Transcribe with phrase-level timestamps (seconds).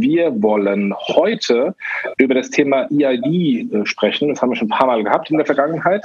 [0.00, 1.74] Wir wollen heute
[2.18, 4.28] über das Thema EID äh, sprechen.
[4.28, 6.02] Das haben wir schon ein paar Mal gehabt in der Vergangenheit,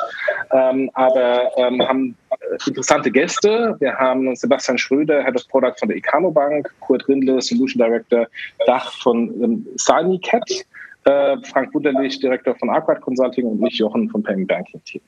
[0.52, 3.76] ähm, aber ähm, haben äh, interessante Gäste.
[3.80, 8.28] Wir haben Sebastian Schröder, Head of Product von der Icano Bank, Kurt Rindle, Solution Director
[8.66, 10.66] Dach von ähm, SaniCat
[11.06, 15.02] äh, Frank Wunderlich, Direktor von Arquad Consulting und ich, Jochen vom Payment Banking Team.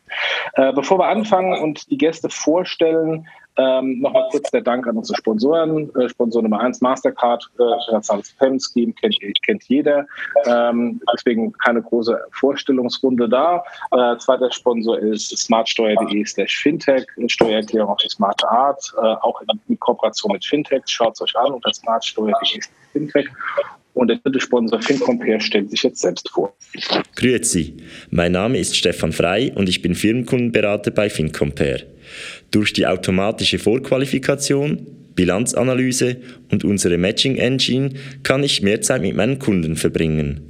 [0.53, 5.17] Äh, bevor wir anfangen und die Gäste vorstellen, ähm, Nochmal kurz der Dank an unsere
[5.17, 5.93] Sponsoren.
[5.95, 10.07] Äh, Sponsor Nummer 1 Mastercard, äh, Internationales Payment Scheme, kennt, kennt jeder.
[10.45, 13.63] Ähm, deswegen keine große Vorstellungsrunde da.
[13.91, 19.79] Äh, zweiter Sponsor ist smartsteuer.de slash fintech, Steuererklärung auf die smarte Art, äh, auch in
[19.79, 20.83] Kooperation mit Fintech.
[20.85, 23.27] Schaut es euch an unter smartsteuer.de slash fintech.
[23.93, 26.53] Und der dritte Sponsor FinCompare stellt sich jetzt selbst vor.
[27.15, 27.75] Grüezi,
[28.09, 31.83] mein Name ist Stefan Frei und ich bin Firmenkundenberater bei FinCompare.
[32.51, 34.85] Durch die automatische Vorqualifikation,
[35.15, 36.17] Bilanzanalyse
[36.51, 37.91] und unsere Matching Engine
[38.23, 40.41] kann ich mehr Zeit mit meinen Kunden verbringen.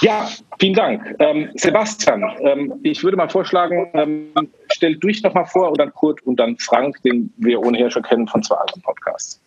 [0.02, 1.16] Ja, vielen Dank.
[1.18, 4.28] Ähm, Sebastian, ähm, ich würde mal vorschlagen, ähm,
[4.72, 8.04] stell dich doch mal vor und dann Kurt und dann Frank, den wir ohnehin schon
[8.04, 9.40] kennen von zwei anderen Podcasts.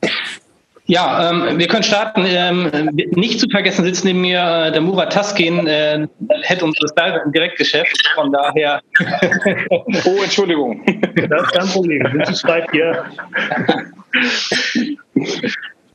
[0.86, 2.26] Ja, ähm, wir können starten.
[2.28, 2.70] Ähm,
[3.12, 6.08] nicht zu vergessen sitzt neben mir äh, der Murat Taskin, äh,
[6.41, 6.94] Head unseres
[7.34, 8.02] Direktgeschäfts.
[8.16, 8.81] Von daher.
[9.69, 10.84] oh, Entschuldigung.
[11.30, 12.03] Das ist kein Problem.
[12.03, 13.06] Wir sind zu zweit hier.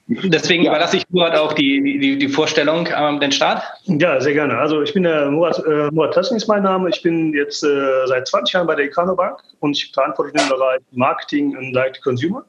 [0.09, 0.71] Deswegen ja.
[0.71, 3.63] überlasse ich Murat auch die, die, die Vorstellung, ähm, den Start.
[3.85, 4.57] Ja, sehr gerne.
[4.57, 6.89] Also ich bin der Murat, äh, Murat Tassin ist mein Name.
[6.89, 10.49] Ich bin jetzt äh, seit 20 Jahren bei der Icano Bank und ich verantworte den
[10.49, 12.43] Bereich Marketing und Direct Consumer.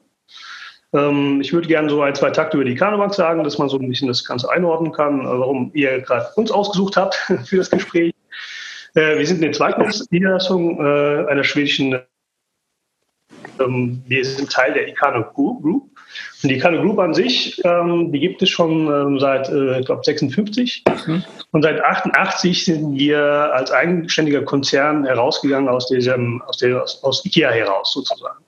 [0.92, 3.78] Ähm, ich würde gerne so ein, zwei Takte über die Kanubank sagen, dass man so
[3.78, 7.14] ein bisschen das Ganze einordnen kann, äh, warum ihr gerade uns ausgesucht habt
[7.44, 8.12] für das Gespräch.
[8.94, 12.00] Äh, wir sind eine Zweigniederlassung äh, einer schwedischen,
[13.60, 15.62] ähm, wir sind Teil der Icano Group.
[16.42, 20.82] Und die Icano Group an sich, ähm, die gibt es schon seit, ich glaube, 56.
[21.06, 21.22] Mhm.
[21.52, 27.50] Und seit 88 sind wir als eigenständiger Konzern herausgegangen aus, diesem, aus, der, aus IKEA
[27.50, 28.42] heraus sozusagen.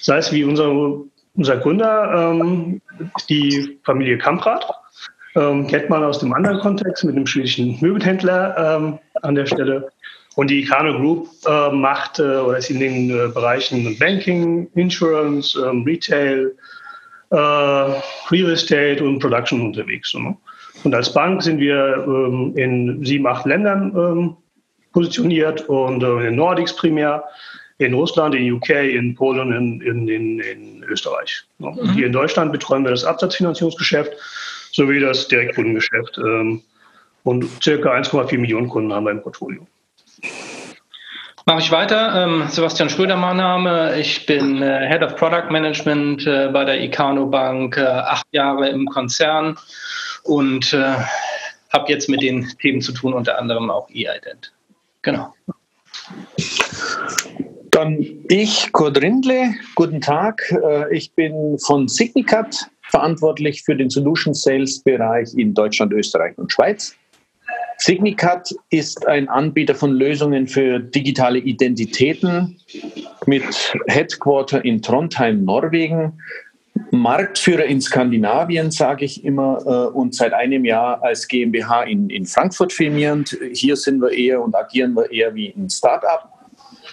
[0.00, 1.04] Das heißt, wie unsere
[1.36, 2.80] unser Gründer ähm,
[3.28, 4.66] die Familie Kamprad.
[5.36, 9.88] Ähm, kennt man aus dem anderen Kontext mit einem schwedischen Möbelhändler ähm, an der Stelle.
[10.36, 15.58] Und die Kano Group äh, macht äh, oder ist in den äh, Bereichen Banking, Insurance,
[15.60, 16.54] ähm, Retail,
[17.30, 20.14] äh, Real Estate und Production unterwegs.
[20.14, 20.36] Ne?
[20.84, 24.36] Und als Bank sind wir ähm, in sieben, acht Ländern ähm,
[24.92, 27.24] positioniert und äh, in den Nordics primär
[27.78, 31.44] in Russland, in UK, in Polen, in, in, in, in Österreich.
[31.58, 31.92] Mhm.
[31.94, 34.12] Hier in Deutschland betreuen wir das Absatzfinanzierungsgeschäft
[34.72, 36.18] sowie das Direktkundengeschäft.
[36.18, 36.62] Ähm,
[37.22, 39.66] und circa 1,4 Millionen Kunden haben wir im Portfolio.
[41.46, 42.24] Mache ich weiter.
[42.24, 43.98] Ähm, Sebastian Schröder, mein Name.
[43.98, 48.68] Ich bin äh, Head of Product Management äh, bei der Icano Bank, äh, acht Jahre
[48.70, 49.58] im Konzern
[50.22, 54.52] und habe jetzt mit den Themen zu tun, unter anderem auch E-Ident.
[55.02, 55.34] Genau.
[57.84, 57.98] Dann
[58.30, 59.52] ich, Kurt Rindle.
[59.74, 60.50] Guten Tag.
[60.50, 66.50] Äh, ich bin von Signicat verantwortlich für den Solution Sales Bereich in Deutschland, Österreich und
[66.50, 66.96] Schweiz.
[67.76, 72.56] Signicat ist ein Anbieter von Lösungen für digitale Identitäten
[73.26, 76.14] mit Headquarter in Trondheim, Norwegen.
[76.90, 82.24] Marktführer in Skandinavien, sage ich immer, äh, und seit einem Jahr als GmbH in, in
[82.24, 83.36] Frankfurt firmierend.
[83.52, 86.33] Hier sind wir eher und agieren wir eher wie ein Startup.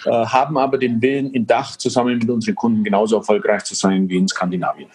[0.06, 4.10] Äh, haben aber den Willen, in Dach zusammen mit unseren Kunden genauso erfolgreich zu sein
[4.10, 4.90] wie in Skandinavien.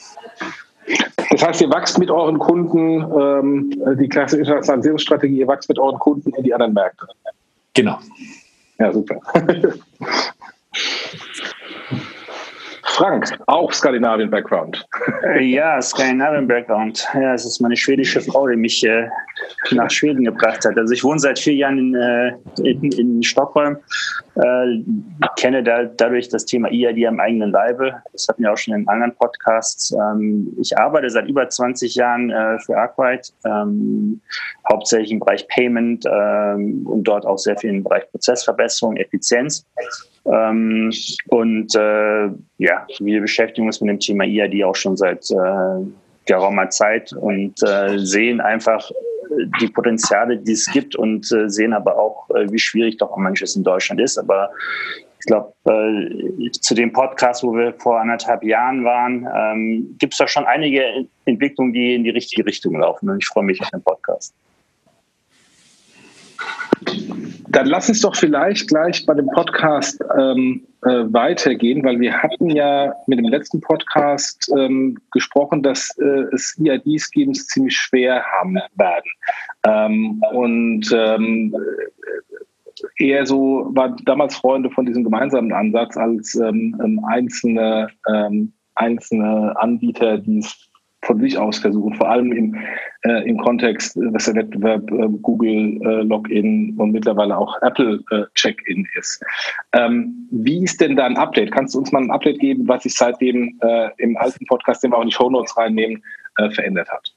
[1.30, 5.98] Das heißt, ihr wächst mit euren Kunden, ähm, die klassische Internationalisierungsstrategie, ihr wächst mit euren
[5.98, 7.06] Kunden in die anderen Märkte.
[7.74, 7.98] Genau.
[8.78, 9.20] Ja, super.
[12.96, 14.88] Frank, auch Skandinavien-Background.
[15.38, 17.06] Ja, Skandinavien-Background.
[17.12, 19.06] Ja, es ist meine schwedische Frau, die mich äh,
[19.72, 20.78] nach Schweden gebracht hat.
[20.78, 22.32] Also ich wohne seit vier Jahren in, äh,
[22.62, 23.76] in, in Stockholm,
[24.36, 24.82] äh,
[25.38, 27.96] kenne da, dadurch das Thema EID am eigenen Leibe.
[28.12, 29.92] Das hatten wir auch schon in anderen Podcasts.
[29.92, 34.22] Ähm, ich arbeite seit über 20 Jahren äh, für Arkwright, ähm,
[34.72, 39.66] hauptsächlich im Bereich Payment ähm, und dort auch sehr viel im Bereich Prozessverbesserung, Effizienz.
[40.32, 40.92] Ähm,
[41.28, 42.26] und äh,
[42.58, 45.86] ja, wir beschäftigen uns mit dem Thema EID auch schon seit äh,
[46.24, 48.90] geraumer Zeit und äh, sehen einfach
[49.60, 53.56] die Potenziale, die es gibt und äh, sehen aber auch, äh, wie schwierig doch manches
[53.56, 54.18] in Deutschland ist.
[54.18, 54.50] Aber
[55.20, 60.18] ich glaube, äh, zu dem Podcast, wo wir vor anderthalb Jahren waren, ähm, gibt es
[60.18, 63.10] da schon einige Entwicklungen, die in die richtige Richtung laufen.
[63.10, 64.34] Und ich freue mich auf den Podcast.
[67.56, 72.50] Dann lass uns doch vielleicht gleich bei dem Podcast ähm, äh, weitergehen, weil wir hatten
[72.50, 79.10] ja mit dem letzten Podcast ähm, gesprochen, dass äh, es EID-Schemes ziemlich schwer haben werden.
[79.66, 81.56] Ähm, und ähm,
[82.98, 87.88] eher so war damals Freunde von diesem gemeinsamen Ansatz als ähm, ähm, einzelne,
[88.74, 90.68] einzelne Anbieter, die es
[91.06, 92.56] von sich aus versuchen, vor allem im,
[93.02, 98.24] äh, im Kontext, was der Wettbewerb äh, Google äh, Login und mittlerweile auch Apple äh,
[98.34, 99.22] Check-in ist.
[99.72, 101.52] Ähm, wie ist denn da ein Update?
[101.52, 104.90] Kannst du uns mal ein Update geben, was sich seitdem äh, im alten Podcast, den
[104.90, 106.02] wir auch in die Show Notes reinnehmen,
[106.38, 107.14] äh, verändert hat?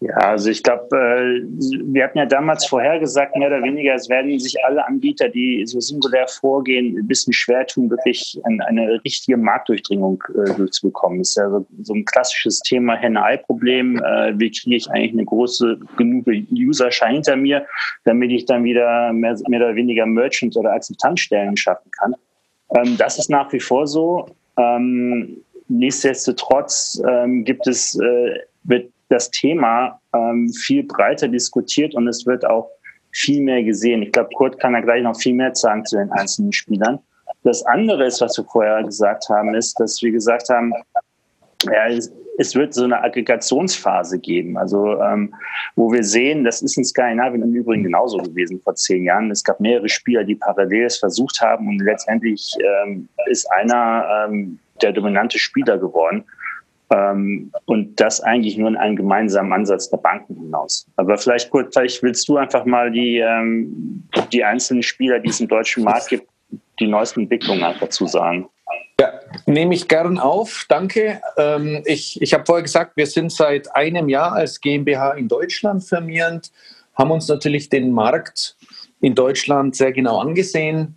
[0.00, 1.42] Ja, also ich glaube, äh,
[1.84, 5.80] wir hatten ja damals vorhergesagt, mehr oder weniger, es werden sich alle Anbieter, die so
[5.80, 11.20] singulär vorgehen, ein bisschen schwer tun, wirklich eine, richtige Marktdurchdringung äh, durchzubekommen.
[11.20, 11.48] Das ist ja
[11.82, 13.96] so, ein klassisches Thema Henne-Ei-Problem.
[13.96, 17.66] Äh, wie kriege ich eigentlich eine große genug Userschei hinter mir,
[18.04, 22.14] damit ich dann wieder mehr, mehr oder weniger Merchant- oder Akzeptanzstellen schaffen kann?
[22.76, 24.26] Ähm, das ist nach wie vor so.
[24.58, 25.38] Ähm,
[25.68, 27.98] nichtsdestotrotz ähm, gibt es,
[28.64, 32.70] wird das Thema ähm, viel breiter diskutiert und es wird auch
[33.12, 34.02] viel mehr gesehen.
[34.02, 36.98] Ich glaube, Kurt kann da gleich noch viel mehr sagen zu den einzelnen Spielern.
[37.44, 40.72] Das andere ist, was wir vorher gesagt haben, ist, dass wir gesagt haben,
[41.64, 41.88] ja,
[42.38, 45.34] es wird so eine Aggregationsphase geben, also ähm,
[45.74, 49.30] wo wir sehen, das ist in Skandinavien im Übrigen genauso gewesen vor zehn Jahren.
[49.30, 54.58] Es gab mehrere Spieler, die parallel es versucht haben und letztendlich ähm, ist einer ähm,
[54.82, 56.24] der dominante Spieler geworden.
[56.90, 60.86] Ähm, und das eigentlich nur in einem gemeinsamen Ansatz der Banken hinaus.
[60.96, 65.40] Aber vielleicht, Kurt, vielleicht willst du einfach mal die, ähm, die einzelnen Spieler, die es
[65.40, 66.28] im deutschen Markt gibt,
[66.78, 68.48] die neuesten Entwicklungen einfach zu sagen.
[69.00, 69.12] Ja,
[69.46, 70.64] nehme ich gern auf.
[70.68, 71.20] Danke.
[71.36, 75.84] Ähm, ich ich habe vorher gesagt, wir sind seit einem Jahr als GmbH in Deutschland
[75.84, 76.52] firmierend,
[76.94, 78.56] haben uns natürlich den Markt
[79.00, 80.96] in Deutschland sehr genau angesehen.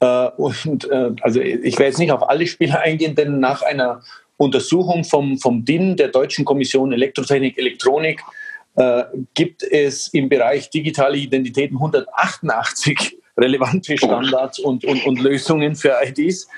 [0.00, 4.02] Äh, und äh, also ich werde jetzt nicht auf alle Spieler eingehen, denn nach einer
[4.38, 8.22] Untersuchung vom, vom DIN, der Deutschen Kommission Elektrotechnik, Elektronik,
[8.76, 9.04] äh,
[9.34, 16.48] gibt es im Bereich digitale Identitäten 188 relevante Standards und, und, und Lösungen für IDs.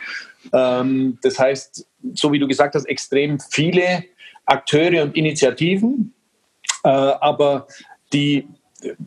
[0.52, 4.04] Ähm, das heißt, so wie du gesagt hast, extrem viele
[4.44, 6.14] Akteure und Initiativen,
[6.84, 7.66] äh, aber
[8.12, 8.46] die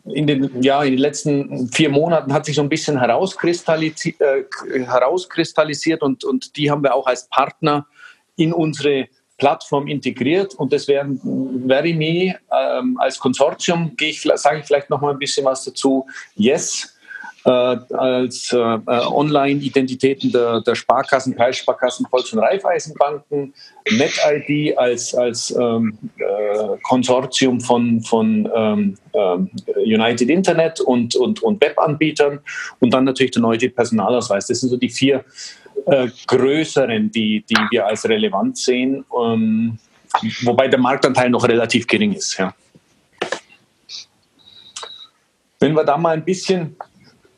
[0.06, 4.44] in den, ja, in den letzten vier Monaten hat sich so ein bisschen herauskristallisiert, äh,
[4.84, 7.86] herauskristallisiert und, und die haben wir auch als Partner
[8.36, 11.20] in unsere Plattform integriert und das wären
[11.66, 13.96] Verimi ähm, als Konsortium,
[14.36, 16.94] sage ich vielleicht noch mal ein bisschen was dazu, Yes
[17.44, 23.52] äh, als äh, äh, Online-Identitäten der, der Sparkassen, Teilsparkassen, Volks- und Raiffeisenbanken,
[23.90, 31.62] NetID als, als ähm, äh, Konsortium von, von ähm, ähm, United Internet und, und, und
[31.62, 32.40] Webanbietern
[32.80, 34.46] und dann natürlich der neue Personalausweis.
[34.46, 35.22] Das sind so die vier äh,
[36.26, 39.78] größeren, die, die wir als relevant sehen, ähm,
[40.42, 42.38] wobei der Marktanteil noch relativ gering ist.
[42.38, 42.54] Ja.
[45.58, 46.76] Wenn wir da mal ein bisschen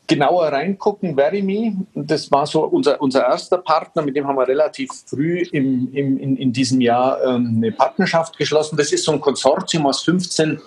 [0.07, 4.89] genauer reingucken, Verimi, das war so unser, unser erster Partner, mit dem haben wir relativ
[5.05, 8.77] früh im, im, in, in diesem Jahr ähm, eine Partnerschaft geschlossen.
[8.77, 10.59] Das ist so ein Konsortium aus 15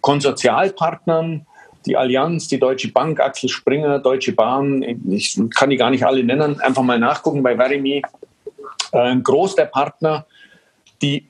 [0.00, 1.46] Konsortialpartnern,
[1.88, 6.22] die Allianz, die Deutsche Bank, Axel Springer, Deutsche Bahn, ich kann die gar nicht alle
[6.22, 8.02] nennen, einfach mal nachgucken bei Verimi.
[8.92, 10.26] Äh, ein Groß der Partner,
[11.02, 11.26] die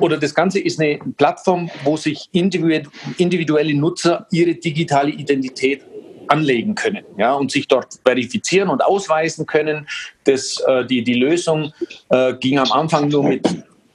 [0.00, 5.82] oder das Ganze ist eine Plattform, wo sich individuelle Nutzer ihre digitale Identität
[6.28, 9.86] anlegen können ja, und sich dort verifizieren und ausweisen können.
[10.24, 11.72] Das, äh, die, die Lösung
[12.08, 13.46] äh, ging am Anfang nur mit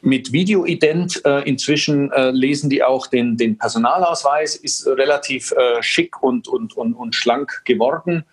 [0.02, 1.22] mit Videoident.
[1.26, 6.76] Äh, inzwischen äh, lesen die auch den, den Personalausweis, ist relativ äh, schick und, und,
[6.78, 8.26] und, und schlank geworden.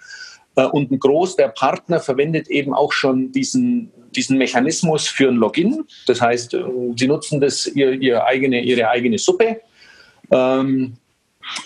[0.56, 5.36] Äh, und ein Groß der Partner verwendet eben auch schon diesen diesen Mechanismus für ein
[5.36, 5.84] Login.
[6.06, 6.64] Das heißt, äh,
[6.96, 9.60] Sie nutzen das, ihr, ihr eigene, Ihre eigene Suppe.
[10.30, 10.94] Ähm,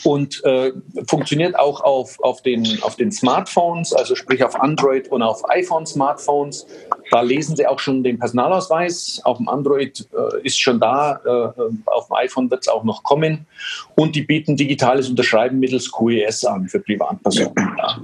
[0.05, 0.73] und äh,
[1.07, 6.67] funktioniert auch auf, auf, den, auf den Smartphones, also sprich auf Android und auf iPhone-Smartphones.
[7.11, 9.21] Da lesen Sie auch schon den Personalausweis.
[9.25, 13.03] Auf dem Android äh, ist schon da, äh, auf dem iPhone wird es auch noch
[13.03, 13.47] kommen.
[13.97, 17.55] Und die bieten digitales Unterschreiben mittels QES an für Privatpersonen.
[17.79, 17.99] Ja.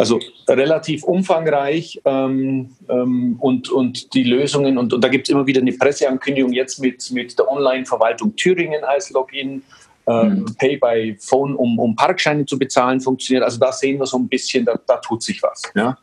[0.00, 5.46] Also relativ umfangreich ähm, ähm, und, und die Lösungen, und, und da gibt es immer
[5.46, 9.62] wieder eine Presseankündigung jetzt mit, mit der Online-Verwaltung Thüringen als Login
[10.10, 10.56] ähm, mhm.
[10.58, 13.44] Pay by Phone, um, um Parkscheine zu bezahlen, funktioniert.
[13.44, 15.62] Also da sehen wir so ein bisschen, da, da tut sich was.
[15.74, 15.96] Ja?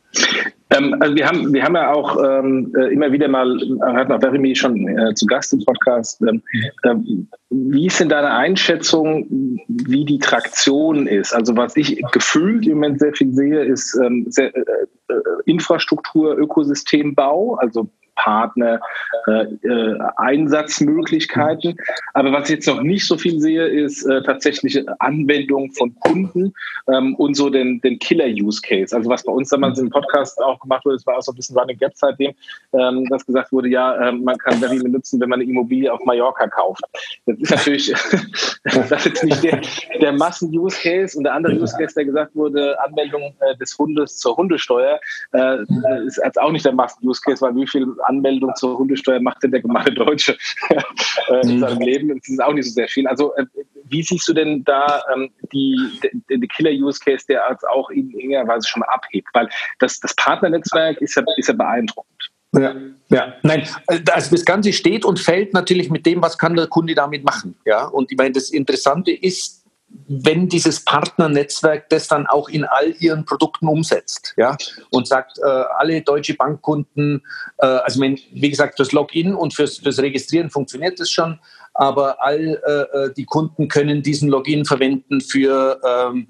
[0.69, 4.19] Ähm, also wir haben, wir haben ja auch ähm, äh, immer wieder mal, hat noch
[4.19, 6.21] Verimi schon äh, zu Gast im Podcast.
[6.21, 6.41] Ähm,
[6.85, 9.25] ähm, wie ist denn deine Einschätzung,
[9.67, 11.33] wie die Traktion ist?
[11.33, 16.37] Also was ich gefühlt im Moment sehr viel sehe, ist ähm, sehr, äh, äh Infrastruktur,
[16.37, 17.87] Ökosystembau, also
[18.17, 18.79] Partner,
[19.27, 21.75] äh, äh, Einsatzmöglichkeiten.
[22.13, 26.53] Aber was ich jetzt noch nicht so viel sehe, ist äh, tatsächlich Anwendung von Kunden
[26.91, 28.95] ähm, und so den, den Killer-Use-Case.
[28.95, 31.35] Also was bei uns damals im Podcast auch gemacht wurde, das war auch so ein
[31.35, 32.33] bisschen Running Gap seitdem,
[32.73, 36.03] ähm, dass gesagt wurde, ja, äh, man kann Berry benutzen, wenn man eine Immobilie auf
[36.05, 36.83] Mallorca kauft.
[37.25, 37.93] Das ist natürlich
[38.89, 39.61] das ist nicht der,
[40.01, 44.99] der Massen-Use-Case und der andere Use-Case, der gesagt wurde, Anmeldung äh, des Hundes zur Hundesteuer,
[45.33, 45.57] äh,
[46.05, 49.61] ist jetzt auch nicht der Massen-Use-Case, weil wie viel Anmeldung zur Hundesteuer macht denn der
[49.61, 50.37] gemeine Deutsche
[50.69, 51.59] äh, in mhm.
[51.59, 52.09] seinem Leben?
[52.09, 53.07] Das ist auch nicht so sehr viel.
[53.07, 53.45] Also äh,
[53.89, 55.99] wie siehst du denn da ähm, die,
[56.29, 59.27] die, die Killer-Use-Case, der als auch in irgendeiner Weise schon mal abhebt?
[59.33, 59.49] Weil
[59.79, 62.31] das, das Partnernetzwerk ist ja, ist ja beeindruckend.
[62.55, 62.73] Ja,
[63.09, 66.95] ja, nein, also das Ganze steht und fällt natürlich mit dem, was kann der Kunde
[66.95, 67.55] damit machen.
[67.65, 72.93] Ja, und ich meine, das Interessante ist, wenn dieses Partnernetzwerk das dann auch in all
[72.99, 74.57] ihren Produkten umsetzt, ja,
[74.89, 77.23] und sagt, äh, alle deutsche Bankkunden,
[77.57, 81.39] äh, also wenn, wie gesagt, das Login und fürs, fürs Registrieren funktioniert das schon,
[81.73, 86.27] aber all äh, äh die Kunden können diesen Login verwenden für ähm,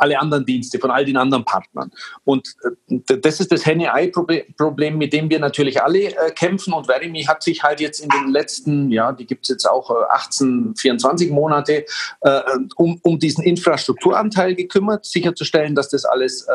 [0.00, 1.90] alle anderen Dienste, von all den anderen Partnern.
[2.24, 2.54] Und
[2.88, 6.72] äh, das ist das Henne-Ei-Problem, mit dem wir natürlich alle äh, kämpfen.
[6.72, 9.90] Und Verimi hat sich halt jetzt in den letzten, ja, die gibt es jetzt auch
[9.90, 11.84] 18, äh, 24 Monate,
[12.76, 16.46] um, um diesen Infrastrukturanteil gekümmert, sicherzustellen, dass das alles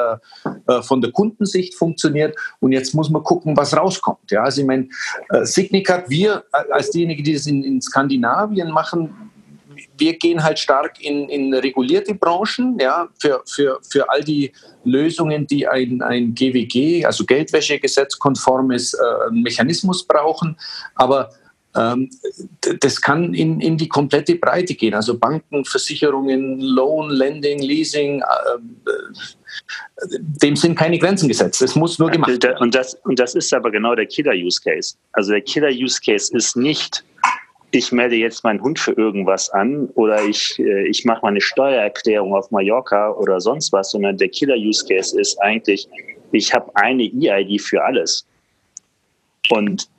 [0.81, 2.35] von der Kundensicht funktioniert.
[2.59, 4.31] Und jetzt muss man gucken, was rauskommt.
[4.31, 4.87] Ja, also ich meine,
[5.43, 9.31] Signicat, wir als diejenigen, die das in, in Skandinavien machen,
[9.97, 14.51] wir gehen halt stark in, in regulierte Branchen, ja, für, für, für all die
[14.83, 20.57] Lösungen, die ein, ein GWG, also Geldwäschegesetzkonformes äh, Mechanismus brauchen.
[20.95, 21.29] Aber
[21.75, 22.09] ähm,
[22.79, 24.93] das kann in, in die komplette Breite gehen.
[24.93, 31.61] Also Banken, Versicherungen, Loan, Lending, Leasing, äh, äh dem sind keine Grenzen gesetzt.
[31.61, 32.57] Es muss nur gemacht werden.
[32.59, 34.95] Und das, und das ist aber genau der Killer-Use-Case.
[35.13, 37.03] Also der Killer-Use-Case ist nicht
[37.75, 42.33] ich melde jetzt meinen Hund für irgendwas an oder ich, äh, ich mache meine Steuererklärung
[42.33, 45.87] auf Mallorca oder sonst was, sondern der Killer-Use-Case ist eigentlich,
[46.31, 48.25] ich habe eine EID für alles.
[49.49, 49.89] Und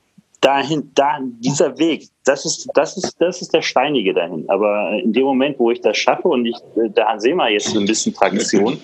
[0.41, 4.45] dahin, da, dieser Weg, das ist, das ist, das ist der Steinige dahin.
[4.49, 6.55] Aber in dem Moment, wo ich das schaffe und ich,
[6.93, 8.79] da sehen wir jetzt so ein bisschen Traktion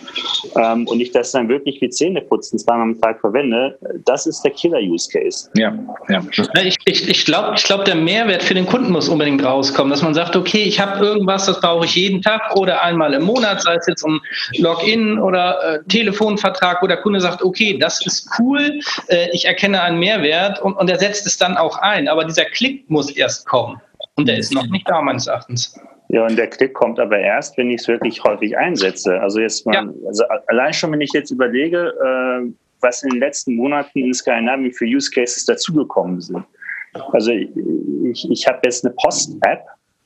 [0.56, 4.52] ähm, und ich das dann wirklich wie Zähneputzen zweimal am Tag verwende, das ist der
[4.52, 5.50] Killer-Use-Case.
[5.56, 5.78] Ja,
[6.10, 6.24] ja.
[6.64, 10.02] Ich, ich, ich glaube, ich glaub, der Mehrwert für den Kunden muss unbedingt rauskommen, dass
[10.02, 13.62] man sagt, okay, ich habe irgendwas, das brauche ich jeden Tag oder einmal im Monat,
[13.62, 14.22] sei es jetzt um
[14.58, 19.82] Login oder äh, Telefonvertrag, wo der Kunde sagt, okay, das ist cool, äh, ich erkenne
[19.82, 22.08] einen Mehrwert und, und er setzt es dann auch ein.
[22.08, 23.82] Aber dieser Klick muss erst erst kommen.
[24.16, 25.80] Und der ist noch nicht da, meines Erachtens.
[26.10, 29.20] Ja, und der Klick kommt aber erst, wenn ich es wirklich häufig einsetze.
[29.20, 29.90] Also jetzt mal, ja.
[30.06, 34.72] also allein schon, wenn ich jetzt überlege, äh, was in den letzten Monaten in Skandinavien
[34.74, 36.44] für Use Cases dazugekommen sind.
[37.12, 39.66] Also ich, ich habe jetzt eine Post-App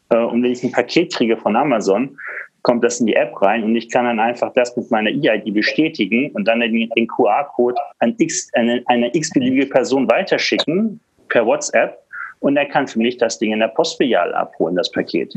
[0.09, 2.17] äh, und wenn ich ein Paket kriege von Amazon,
[2.61, 5.53] kommt das in die App rein und ich kann dann einfach das mit meiner EID
[5.53, 12.06] bestätigen und dann den, den QR-Code an x, eine, eine x-beliebige Person weiterschicken per WhatsApp
[12.39, 15.33] und er kann für mich das Ding in der Postfiliale abholen, das Paket.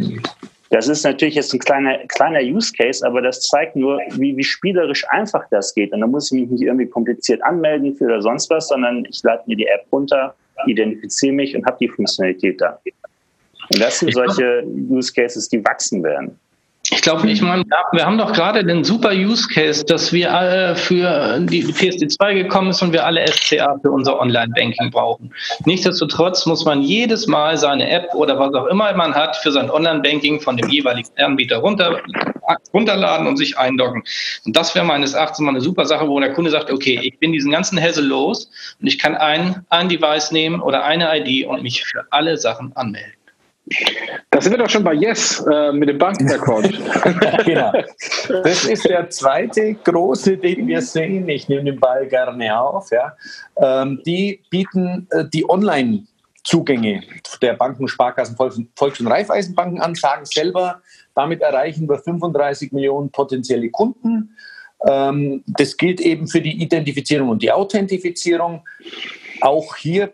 [0.70, 4.44] Das ist natürlich jetzt ein kleiner, kleiner Use Case, aber das zeigt nur, wie, wie
[4.44, 5.92] spielerisch einfach das geht.
[5.92, 9.20] Und da muss ich mich nicht irgendwie kompliziert anmelden für oder sonst was, sondern ich
[9.24, 10.34] lade mir die App runter,
[10.66, 12.78] identifiziere mich und habe die Funktionalität da.
[13.72, 16.38] Und das sind solche Use Cases, die wachsen werden.
[16.92, 20.74] Ich glaube, ich meine, wir haben doch gerade den super Use Case, dass wir alle
[20.74, 25.32] für die PSD2 gekommen ist und wir alle SCA für unser Online-Banking brauchen.
[25.64, 29.70] Nichtsdestotrotz muss man jedes Mal seine App oder was auch immer man hat für sein
[29.70, 32.02] Online-Banking von dem jeweiligen Anbieter runterladen
[32.72, 34.02] runterladen und sich einloggen.
[34.44, 37.18] Und das wäre meines Erachtens mal eine super Sache, wo der Kunde sagt, okay, ich
[37.18, 41.46] bin diesen ganzen Hassel los und ich kann ein, ein Device nehmen oder eine ID
[41.46, 43.19] und mich für alle Sachen anmelden.
[44.30, 46.72] Da sind wir doch schon bei Yes äh, mit dem Bankenaccount.
[47.44, 47.72] genau.
[48.42, 51.28] Das ist der zweite große, den wir sehen.
[51.28, 52.90] Ich nehme den Ball gerne auf.
[52.90, 53.16] Ja.
[53.56, 57.02] Ähm, die bieten äh, die Online-Zugänge
[57.42, 60.80] der Banken, Sparkassen, Volks- und Raiffeisenbanken an, sagen selber,
[61.14, 64.36] damit erreichen wir 35 Millionen potenzielle Kunden.
[64.88, 68.62] Ähm, das gilt eben für die Identifizierung und die Authentifizierung.
[69.40, 70.12] Auch hier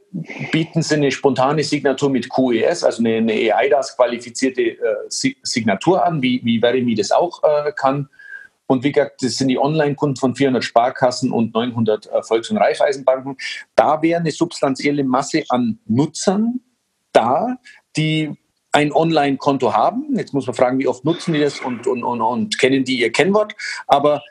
[0.52, 4.76] bieten sie eine spontane Signatur mit QES, also eine, EIDAS-qualifizierte äh,
[5.42, 8.08] Signatur an, wie, wie Verimi das auch äh, kann.
[8.66, 12.56] Und wie gesagt, das sind die Online-Kunden von 400 Sparkassen und 900 äh, Volks- und
[12.56, 13.36] Raiffeisenbanken.
[13.74, 16.60] Da wäre eine substanzielle Masse an Nutzern
[17.12, 17.58] da,
[17.96, 18.36] die
[18.72, 20.16] ein Online-Konto haben.
[20.16, 23.00] Jetzt muss man fragen, wie oft nutzen die das und, und, und, und kennen die
[23.00, 23.54] ihr Kennwort.
[23.86, 24.22] Aber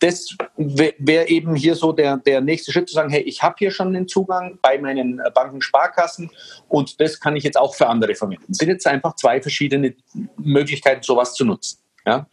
[0.00, 3.70] das wäre eben hier so der, der nächste Schritt zu sagen, hey, ich habe hier
[3.70, 6.30] schon den Zugang bei meinen äh, Banken, Sparkassen
[6.68, 8.44] und das kann ich jetzt auch für andere verwenden.
[8.50, 9.94] Es sind jetzt einfach zwei verschiedene
[10.36, 11.78] Möglichkeiten, sowas zu nutzen.
[12.06, 12.26] Ja?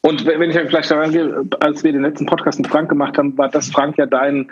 [0.00, 3.36] Und wenn ich vielleicht daran gehe, als wir den letzten Podcast mit Frank gemacht haben,
[3.38, 4.50] war das, Frank, ja dein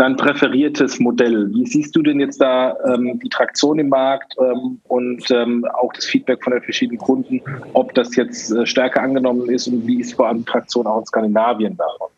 [0.00, 1.50] dein präferiertes Modell.
[1.52, 5.92] Wie siehst du denn jetzt da ähm, die Traktion im Markt ähm, und ähm, auch
[5.92, 7.42] das Feedback von den verschiedenen Kunden,
[7.74, 11.06] ob das jetzt äh, stärker angenommen ist und wie ist vor allem Traktion auch in
[11.06, 12.08] Skandinavien davon?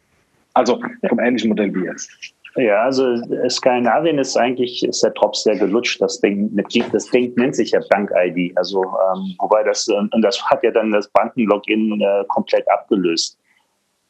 [0.54, 2.08] Also vom ähnlichen Modell wie jetzt.
[2.54, 3.16] Ja, also
[3.48, 6.00] Skandinavien ist eigentlich ist der Drops sehr gelutscht.
[6.00, 6.54] Das Ding,
[6.92, 8.56] das Ding nennt sich ja Bank-ID.
[8.56, 13.38] Also ähm, wobei das und das hat ja dann das Banken-Login äh, komplett abgelöst.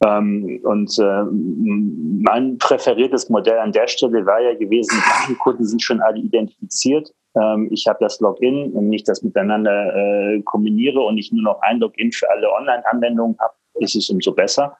[0.05, 1.23] Ähm, und äh,
[2.23, 7.13] mein präferiertes Modell an der Stelle war ja gewesen, die Kunden sind schon alle identifiziert.
[7.35, 11.61] Ähm, ich habe das Login und nicht das miteinander äh, kombiniere und ich nur noch
[11.61, 14.77] ein Login für alle Online-Anwendungen habe, ist es umso besser.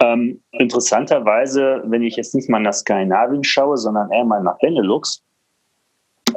[0.00, 5.22] Ähm, interessanterweise, wenn ich jetzt nicht mal nach Skandinavien schaue, sondern eher mal nach Benelux,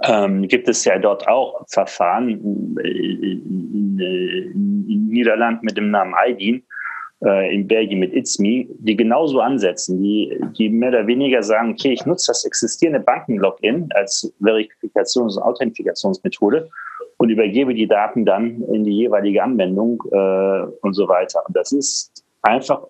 [0.03, 6.15] ähm, gibt es ja dort auch Verfahren in, in, in, in Niederland mit dem Namen
[6.27, 6.63] IDIN,
[7.23, 11.71] äh, in Belgien mit It's Me, die genauso ansetzen, die, die mehr oder weniger sagen,
[11.71, 16.69] okay, ich nutze das existierende Banken-Login als Verifikations- und Authentifikationsmethode
[17.17, 21.43] und übergebe die Daten dann in die jeweilige Anwendung äh, und so weiter.
[21.47, 22.87] Und das ist einfach,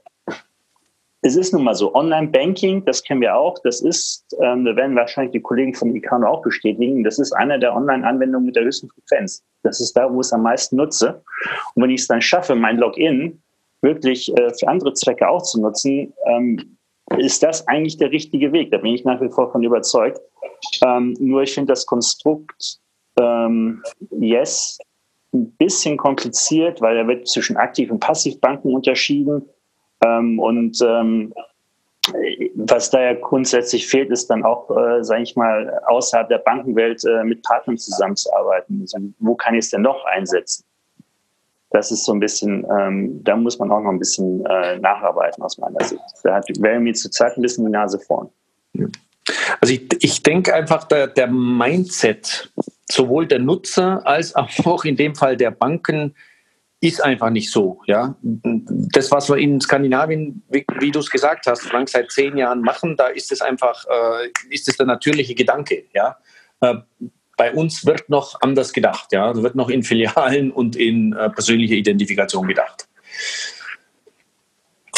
[1.21, 4.95] es ist nun mal so, Online-Banking, das kennen wir auch, das ist, ähm, da werden
[4.95, 8.89] wahrscheinlich die Kollegen von Icano auch bestätigen, das ist eine der Online-Anwendungen mit der höchsten
[8.89, 9.43] Frequenz.
[9.63, 11.21] Das ist da, wo ich es am meisten nutze.
[11.75, 13.41] Und wenn ich es dann schaffe, mein Login
[13.81, 16.77] wirklich äh, für andere Zwecke auch zu nutzen, ähm,
[17.17, 18.71] ist das eigentlich der richtige Weg.
[18.71, 20.19] Da bin ich nach wie vor von überzeugt.
[20.85, 22.79] Ähm, nur ich finde das Konstrukt
[23.19, 24.77] ähm, Yes
[25.33, 29.47] ein bisschen kompliziert, weil er wird zwischen Aktiv- und Passivbanken unterschieden.
[30.03, 31.33] Ähm, und ähm,
[32.55, 37.03] was da ja grundsätzlich fehlt, ist dann auch, äh, sage ich mal, außerhalb der Bankenwelt
[37.05, 38.81] äh, mit Partnern zusammenzuarbeiten.
[38.81, 40.65] Also, wo kann ich es denn noch einsetzen?
[41.71, 45.41] Das ist so ein bisschen, ähm, da muss man auch noch ein bisschen äh, nacharbeiten
[45.43, 46.01] aus meiner Sicht.
[46.23, 48.29] Da hat Vermi zurzeit ein bisschen die Nase vorn.
[49.59, 52.51] Also ich, ich denke einfach, der, der Mindset
[52.91, 56.13] sowohl der Nutzer als auch in dem Fall der Banken
[56.81, 57.79] ist einfach nicht so.
[57.85, 58.15] Ja?
[58.21, 62.61] Das, was wir in Skandinavien, wie, wie du es gesagt hast, Frank, seit zehn Jahren
[62.61, 65.85] machen, da ist es einfach, äh, ist es der natürliche Gedanke.
[65.93, 66.17] Ja?
[66.59, 66.75] Äh,
[67.41, 69.07] bei uns wird noch anders gedacht.
[69.11, 69.35] Ja?
[69.41, 72.87] wird noch in Filialen und in äh, persönliche Identifikation gedacht.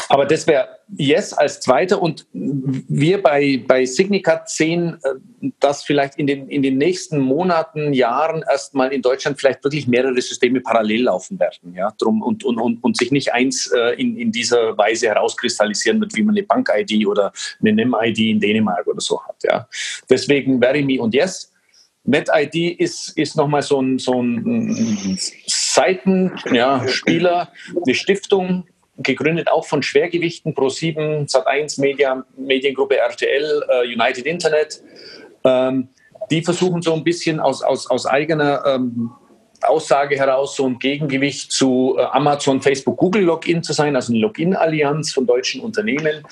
[0.10, 6.16] Aber das wäre Yes als zweiter und wir bei, bei Signicat sehen, äh, dass vielleicht
[6.16, 11.04] in den, in den nächsten Monaten, Jahren erstmal in Deutschland vielleicht wirklich mehrere Systeme parallel
[11.04, 11.74] laufen werden.
[11.74, 11.94] Ja?
[11.98, 16.14] Drum, und, und, und, und sich nicht eins äh, in, in dieser Weise herauskristallisieren wird,
[16.14, 19.38] wie man eine Bank-ID oder eine NEM-ID in Dänemark oder so hat.
[19.44, 19.66] Ja?
[20.10, 21.53] Deswegen Verimi und Yes
[22.06, 27.52] NetID ist, ist nochmal so ein, so ein Seitenspieler, ja,
[27.86, 28.66] eine Stiftung,
[28.98, 34.84] gegründet auch von Schwergewichten, Pro7, Sat1 Media, Mediengruppe RTL, äh, United Internet.
[35.44, 35.89] Ähm,
[36.30, 39.12] die versuchen so ein bisschen aus, aus, aus eigener ähm,
[39.63, 44.22] Aussage heraus so ein Gegengewicht zu äh, Amazon, Facebook, Google Login zu sein, also eine
[44.22, 46.24] Login-Allianz von deutschen Unternehmen.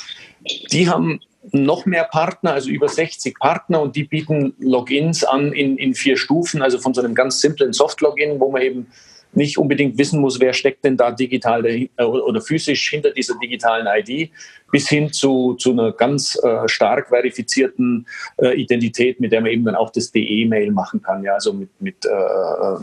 [0.71, 1.19] Die haben
[1.51, 6.17] noch mehr Partner, also über 60 Partner und die bieten Logins an in, in vier
[6.17, 8.87] Stufen, also von so einem ganz simplen Soft-Login, wo man eben
[9.33, 13.87] nicht unbedingt wissen muss, wer steckt denn da digital äh, oder physisch hinter dieser digitalen
[13.87, 14.29] ID,
[14.71, 19.65] bis hin zu, zu einer ganz äh, stark verifizierten äh, Identität, mit der man eben
[19.65, 22.77] dann auch das DE-Mail machen kann, ja, also mit, mit äh, äh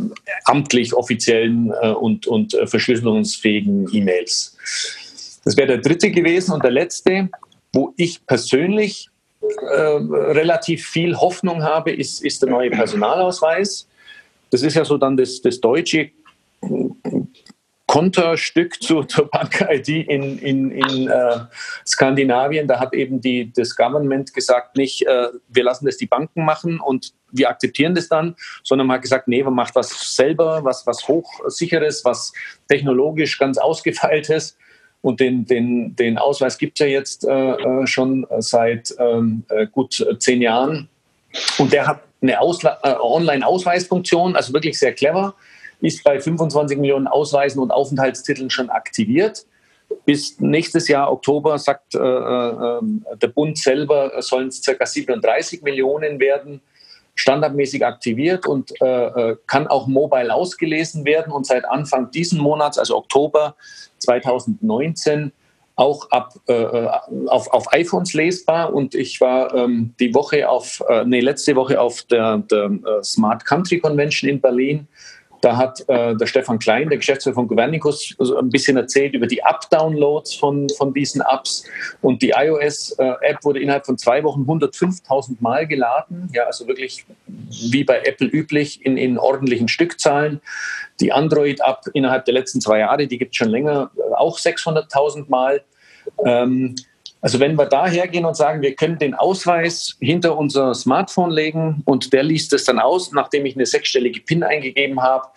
[0.45, 4.57] amtlich offiziellen äh, und, und verschlüsselungsfähigen E-Mails.
[5.45, 7.29] Das wäre der dritte gewesen und der letzte,
[7.73, 13.89] wo ich persönlich relativ viel Hoffnung habe, ist, ist der neue Personalausweis.
[14.51, 16.11] Das ist ja so dann das, das deutsche
[17.87, 21.39] Konterstück zu, zur Bank-ID in, in, in äh,
[21.87, 22.69] Skandinavien.
[22.69, 26.81] Da hat eben die, das Government gesagt, nicht, äh, wir lassen das die Banken machen
[26.81, 30.87] und wir akzeptieren das dann, sondern man hat gesagt, nee, man macht was selber, was,
[30.87, 32.33] was hochsicheres, was
[32.69, 34.59] technologisch ganz ausgefeiltes.
[35.01, 39.67] Und den, den, den Ausweis gibt es ja jetzt äh, äh schon seit ähm, äh,
[39.67, 40.89] gut zehn Jahren.
[41.59, 45.35] Und der hat eine äh, Online-Ausweisfunktion, also wirklich sehr clever
[45.81, 49.47] ist bei 25 Millionen Ausweisen und Aufenthaltstiteln schon aktiviert.
[50.05, 52.81] Bis nächstes Jahr Oktober sagt äh, äh,
[53.23, 54.85] der Bund selber, sollen es ca.
[54.85, 56.61] 37 Millionen werden,
[57.19, 62.79] standardmäßig aktiviert und äh, äh, kann auch mobile ausgelesen werden und seit Anfang diesen Monats,
[62.79, 63.57] also Oktober
[63.99, 65.33] 2019,
[65.75, 66.89] auch ab, äh, äh,
[67.27, 68.73] auf, auf iPhones lesbar.
[68.73, 72.71] Und ich war ähm, die Woche auf, äh, nee, letzte Woche auf der, der
[73.05, 74.89] Smart Country Convention in Berlin
[75.41, 79.27] da hat äh, der Stefan Klein, der Geschäftsführer von Governicus, also ein bisschen erzählt über
[79.27, 81.65] die Up-Downloads von, von diesen Apps.
[82.03, 86.29] Und die iOS-App wurde innerhalb von zwei Wochen 105.000 Mal geladen.
[86.33, 87.07] Ja, also wirklich
[87.71, 90.41] wie bei Apple üblich in, in ordentlichen Stückzahlen.
[91.01, 95.63] Die Android-App innerhalb der letzten zwei Jahre, die gibt es schon länger, auch 600.000 Mal.
[96.25, 96.75] Ähm,
[97.21, 101.83] also wenn wir da hergehen und sagen, wir können den Ausweis hinter unser Smartphone legen
[101.85, 105.29] und der liest es dann aus, nachdem ich eine sechsstellige PIN eingegeben habe,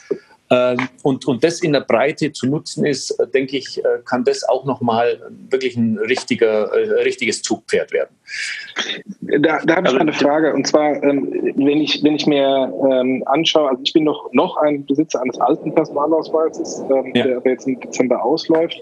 [1.04, 4.44] und, und das in der Breite zu nutzen ist, äh, denke ich, äh, kann das
[4.48, 8.16] auch nochmal wirklich ein richtiger, äh, richtiges Zugpferd werden.
[9.22, 12.74] Da, da habe ich also, eine Frage und zwar, ähm, wenn, ich, wenn ich mir
[12.92, 17.24] ähm, anschaue, also ich bin noch, noch ein Besitzer eines alten Personalausweises, ähm, ja.
[17.24, 18.78] der aber jetzt im Dezember ausläuft.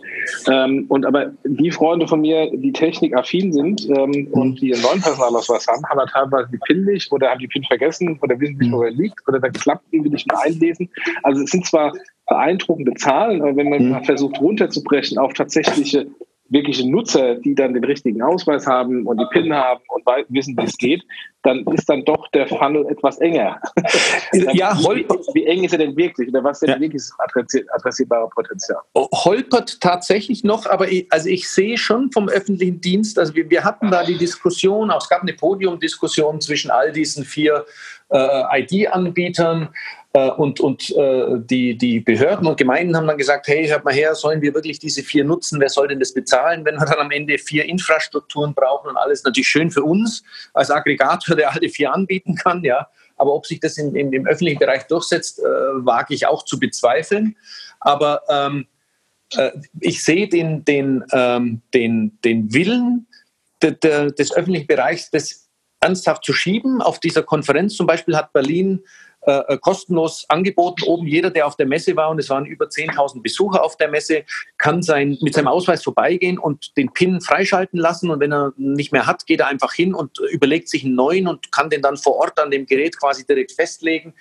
[0.47, 4.27] Ähm, und aber die Freunde von mir, die technikaffin sind ähm, mhm.
[4.32, 7.47] und die einen neuen Personalausweis haben, haben halt teilweise die PIN nicht oder haben die
[7.47, 10.89] PIN vergessen oder wissen nicht, wo er liegt oder da klappt irgendwie nicht mehr einlesen.
[11.23, 11.93] Also es sind zwar
[12.28, 14.04] beeindruckende Zahlen, aber wenn man mhm.
[14.04, 16.08] versucht runterzubrechen auf tatsächliche
[16.50, 20.63] wirkliche Nutzer, die dann den richtigen Ausweis haben und die PIN haben und wissen, wie
[20.63, 21.04] es geht,
[21.43, 23.62] dann ist dann doch der Funnel etwas enger.
[24.54, 26.80] ja, wie, wie, eng ist er denn wirklich oder was ist denn ja.
[26.82, 28.80] wirklich das adressierbare Potenzial?
[28.93, 33.50] Oh, holpert tatsächlich noch, aber ich, also ich sehe schon vom öffentlichen Dienst, also wir,
[33.50, 37.65] wir hatten da die Diskussion, auch es gab eine Podiumdiskussion zwischen all diesen vier
[38.10, 39.69] äh, ID-Anbietern
[40.13, 43.93] äh, und, und äh, die, die Behörden und Gemeinden haben dann gesagt, hey, hört mal
[43.93, 45.60] her, sollen wir wirklich diese vier nutzen?
[45.60, 49.24] Wer soll denn das bezahlen, wenn wir dann am Ende vier Infrastrukturen brauchen und alles?
[49.24, 52.88] Natürlich schön für uns als Aggregator, der alle vier anbieten kann, ja.
[53.17, 56.58] Aber ob sich das in, in, im öffentlichen Bereich durchsetzt, äh, wage ich auch zu
[56.58, 57.36] bezweifeln.
[57.82, 58.65] Aber ähm,
[59.36, 63.08] äh, ich sehe den, den, ähm, den, den Willen
[63.62, 65.48] de, de, des öffentlichen Bereichs, das
[65.79, 66.81] ernsthaft zu schieben.
[66.81, 68.83] Auf dieser Konferenz zum Beispiel hat Berlin
[69.21, 70.83] äh, äh, kostenlos angeboten.
[70.85, 73.89] Oben jeder, der auf der Messe war, und es waren über 10.000 Besucher auf der
[73.89, 74.23] Messe,
[74.57, 78.09] kann sein, mit seinem Ausweis vorbeigehen und den PIN freischalten lassen.
[78.11, 81.27] Und wenn er nicht mehr hat, geht er einfach hin und überlegt sich einen neuen
[81.27, 84.13] und kann den dann vor Ort an dem Gerät quasi direkt festlegen.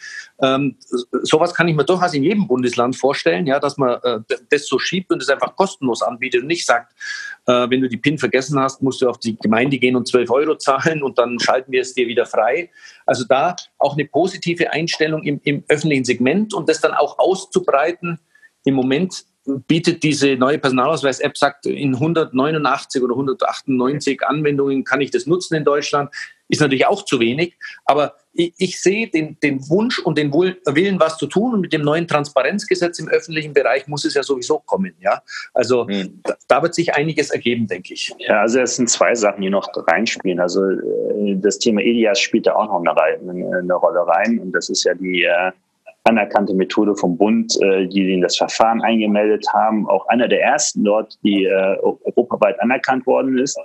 [0.42, 0.76] Ähm,
[1.22, 4.18] sowas kann ich mir durchaus in jedem Bundesland vorstellen, ja, dass man äh,
[4.50, 6.92] das so schiebt und es einfach kostenlos anbietet und nicht sagt,
[7.48, 10.30] äh, wenn du die PIN vergessen hast, musst du auf die Gemeinde gehen und 12
[10.30, 12.70] Euro zahlen und dann schalten wir es dir wieder frei.
[13.06, 18.20] Also da auch eine positive Einstellung im, im öffentlichen Segment und das dann auch auszubreiten.
[18.64, 19.24] Im Moment
[19.66, 25.64] bietet diese neue Personalausweis-App, sagt, in 189 oder 198 Anwendungen kann ich das nutzen in
[25.64, 26.14] Deutschland.
[26.48, 27.56] Ist natürlich auch zu wenig,
[27.86, 31.54] aber ich, ich sehe den, den, Wunsch und den Willen, was zu tun.
[31.54, 34.94] Und mit dem neuen Transparenzgesetz im öffentlichen Bereich muss es ja sowieso kommen.
[35.00, 35.22] Ja?
[35.52, 36.20] Also mhm.
[36.22, 38.14] da, da, wird sich einiges ergeben, denke ich.
[38.18, 40.38] Ja, also es sind zwei Sachen, die noch reinspielen.
[40.38, 44.38] Also äh, das Thema EDIAS spielt da auch noch eine, eine Rolle rein.
[44.38, 45.50] Und das ist ja die äh,
[46.04, 49.88] anerkannte Methode vom Bund, äh, die in das Verfahren eingemeldet haben.
[49.88, 53.58] Auch einer der ersten dort, die äh, europaweit anerkannt worden ist.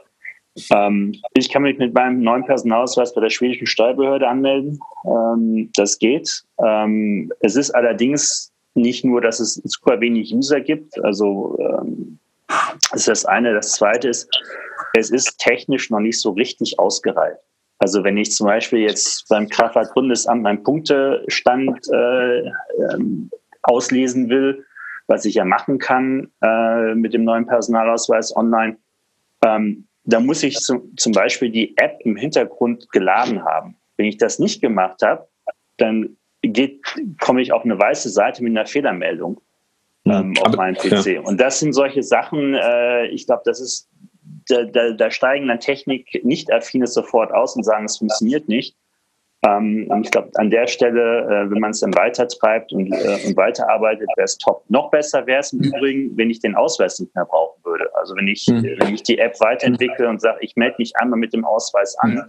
[0.72, 4.80] Ähm, ich kann mich mit meinem neuen Personalausweis bei der schwedischen Steuerbehörde anmelden.
[5.06, 6.44] Ähm, das geht.
[6.64, 11.04] Ähm, es ist allerdings nicht nur, dass es super wenig User gibt.
[11.04, 12.20] Also ähm,
[12.92, 13.54] das ist das eine.
[13.54, 14.30] Das zweite ist,
[14.96, 17.40] es ist technisch noch nicht so richtig ausgereift.
[17.80, 22.40] Also wenn ich zum Beispiel jetzt beim Kraftfahrtbundesamt meinen Punktestand äh,
[22.94, 23.30] ähm,
[23.64, 24.66] auslesen will,
[25.08, 28.78] was ich ja machen kann äh, mit dem neuen Personalausweis online,
[29.46, 33.76] ähm, da muss ich zum, zum Beispiel die App im Hintergrund geladen haben.
[33.98, 35.28] Wenn ich das nicht gemacht habe,
[35.78, 36.82] dann geht,
[37.20, 39.40] komme ich auf eine weiße Seite mit einer Fehlermeldung
[40.06, 41.06] ähm, auf meinem PC.
[41.06, 41.22] Ja.
[41.22, 43.90] Und das sind solche Sachen, äh, ich glaube, das ist,
[44.50, 48.76] da, da, da steigen dann Technik nicht affine sofort aus und sagen, es funktioniert nicht.
[49.46, 53.36] Ähm, ich glaube, an der Stelle, äh, wenn man es dann weitertreibt und, äh, und
[53.36, 54.64] weiterarbeitet, wäre es top.
[54.70, 57.90] Noch besser wäre es im Übrigen, wenn ich den Ausweis nicht mehr brauchen würde.
[57.96, 58.64] Also wenn ich, mhm.
[58.80, 62.14] wenn ich die App weiterentwickle und sage, ich melde mich einmal mit dem Ausweis an,
[62.14, 62.24] mhm.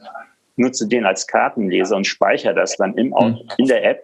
[0.57, 3.39] nutze den als Kartenleser und speichere das dann im, mhm.
[3.59, 4.03] in der App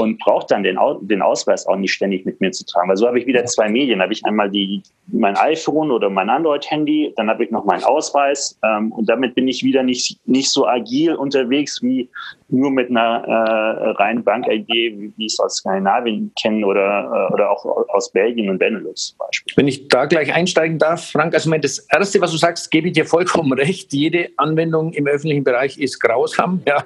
[0.00, 2.88] und braucht dann den, den Ausweis auch nicht ständig mit mir zu tragen.
[2.88, 3.98] Weil so habe ich wieder zwei Medien.
[3.98, 7.84] Da habe ich einmal die, mein iPhone oder mein Android-Handy, dann habe ich noch meinen
[7.84, 12.08] Ausweis ähm, und damit bin ich wieder nicht, nicht so agil unterwegs wie
[12.48, 17.32] nur mit einer äh, reinen Bank-ID, wie, wie ich es aus Skandinavien kenne oder, äh,
[17.32, 19.54] oder auch aus Belgien und Benelux zum Beispiel.
[19.56, 22.94] Wenn ich da gleich einsteigen darf, Frank, also das Erste, was du sagst, gebe ich
[22.94, 23.92] dir vollkommen recht.
[23.92, 26.84] Jede Anwendung im öffentlichen Bereich ist grausam, ja,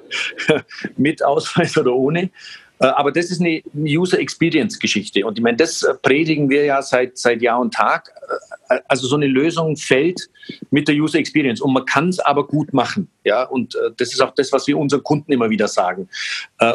[0.97, 2.29] mit Ausweis oder ohne.
[2.79, 5.25] Äh, aber das ist eine User Experience Geschichte.
[5.25, 8.11] Und ich meine, das äh, predigen wir ja seit, seit Jahr und Tag.
[8.69, 10.29] Äh, also so eine Lösung fällt
[10.71, 11.61] mit der User Experience.
[11.61, 13.09] Und man kann es aber gut machen.
[13.23, 16.07] Ja, und das ist auch das, was wir unseren Kunden immer wieder sagen.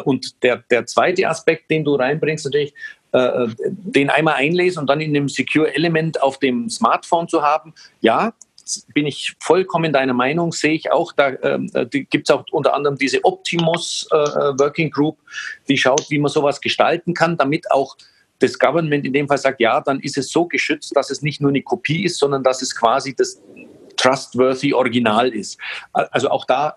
[0.03, 2.73] Und der, der zweite Aspekt, den du reinbringst, natürlich,
[3.13, 7.73] den einmal einlesen und dann in einem Secure Element auf dem Smartphone zu haben.
[8.01, 8.33] Ja,
[8.93, 12.73] bin ich vollkommen deiner Meinung, sehe ich auch, da ähm, äh, gibt es auch unter
[12.73, 15.17] anderem diese Optimus äh, äh, Working Group,
[15.67, 17.97] die schaut, wie man sowas gestalten kann, damit auch
[18.39, 21.41] das Government in dem Fall sagt, ja, dann ist es so geschützt, dass es nicht
[21.41, 23.39] nur eine Kopie ist, sondern dass es quasi das
[23.97, 25.59] trustworthy Original ist.
[25.93, 26.75] Also auch da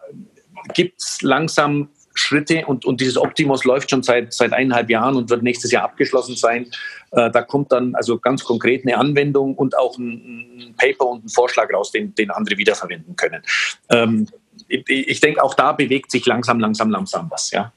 [0.75, 5.31] gibt es langsam Schritte und, und dieses Optimus läuft schon seit, seit eineinhalb Jahren und
[5.31, 6.67] wird nächstes Jahr abgeschlossen sein.
[7.11, 11.25] Äh, da kommt dann also ganz konkret eine Anwendung und auch ein, ein Paper und
[11.25, 13.43] ein Vorschlag raus, den, den andere wiederverwenden können.
[13.91, 14.29] Ähm,
[14.69, 17.73] ich, ich denke, auch da bewegt sich langsam, langsam, langsam was, ja.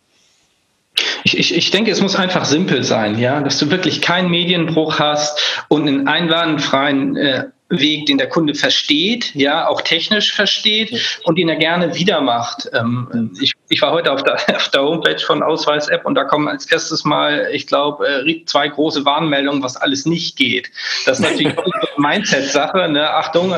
[1.24, 5.00] Ich, ich, ich denke, es muss einfach simpel sein, ja, dass du wirklich keinen Medienbruch
[5.00, 11.38] hast und einen einwandfreien äh, Weg, den der Kunde versteht, ja, auch technisch versteht und
[11.38, 12.70] den er gerne wieder macht.
[12.74, 16.48] Ähm, ich, ich, war heute auf der, auf der Homepage von Ausweis-App und da kommen
[16.48, 20.72] als erstes mal, ich glaube, äh, zwei große Warnmeldungen, was alles nicht geht.
[21.06, 22.88] Das ist natürlich eine Mindset-Sache.
[22.90, 23.10] Ne?
[23.10, 23.54] Achtung,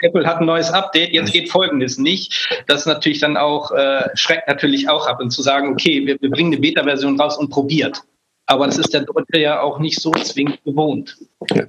[0.00, 2.48] Apple hat ein neues Update, jetzt geht Folgendes nicht.
[2.66, 6.20] Das ist natürlich dann auch, äh, schreckt natürlich auch ab und zu sagen, okay, wir,
[6.20, 8.02] wir bringen eine Beta-Version raus und probiert.
[8.46, 11.16] Aber das ist der Deutsche ja auch nicht so zwingend gewohnt.
[11.50, 11.64] Ja.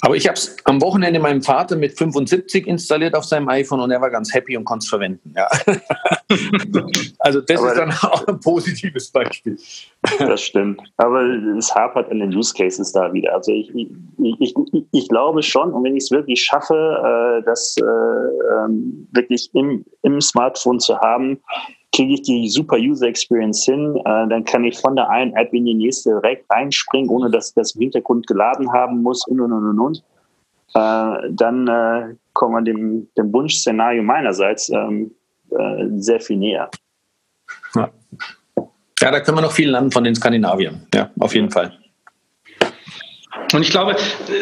[0.00, 3.90] Aber ich habe es am Wochenende meinem Vater mit 75 installiert auf seinem iPhone und
[3.90, 5.34] er war ganz happy und konnte es verwenden.
[5.36, 5.48] Ja.
[7.18, 9.58] also das Aber ist dann auch ein positives Beispiel.
[10.18, 10.80] Das stimmt.
[10.96, 11.22] Aber
[11.58, 13.34] es hapert an den Use Cases da wieder.
[13.34, 13.90] Also ich, ich,
[14.38, 14.54] ich,
[14.92, 19.84] ich glaube schon, und wenn ich es wirklich schaffe, äh, das äh, ähm, wirklich im,
[20.02, 21.40] im Smartphone zu haben,
[21.94, 25.52] kriege ich die super User Experience hin, äh, dann kann ich von der einen App
[25.54, 29.40] in die nächste direkt reinspringen, ohne dass ich das im Hintergrund geladen haben muss und
[29.40, 29.98] und und und.
[30.74, 35.12] Äh, dann äh, kommen wir dem, dem Wunschszenario meinerseits ähm,
[35.50, 36.68] äh, sehr viel näher.
[37.76, 37.90] Ja.
[39.00, 40.86] ja, da können wir noch viel lernen von den Skandinaviern.
[40.92, 41.72] Ja, auf jeden Fall.
[43.54, 43.94] Und ich glaube,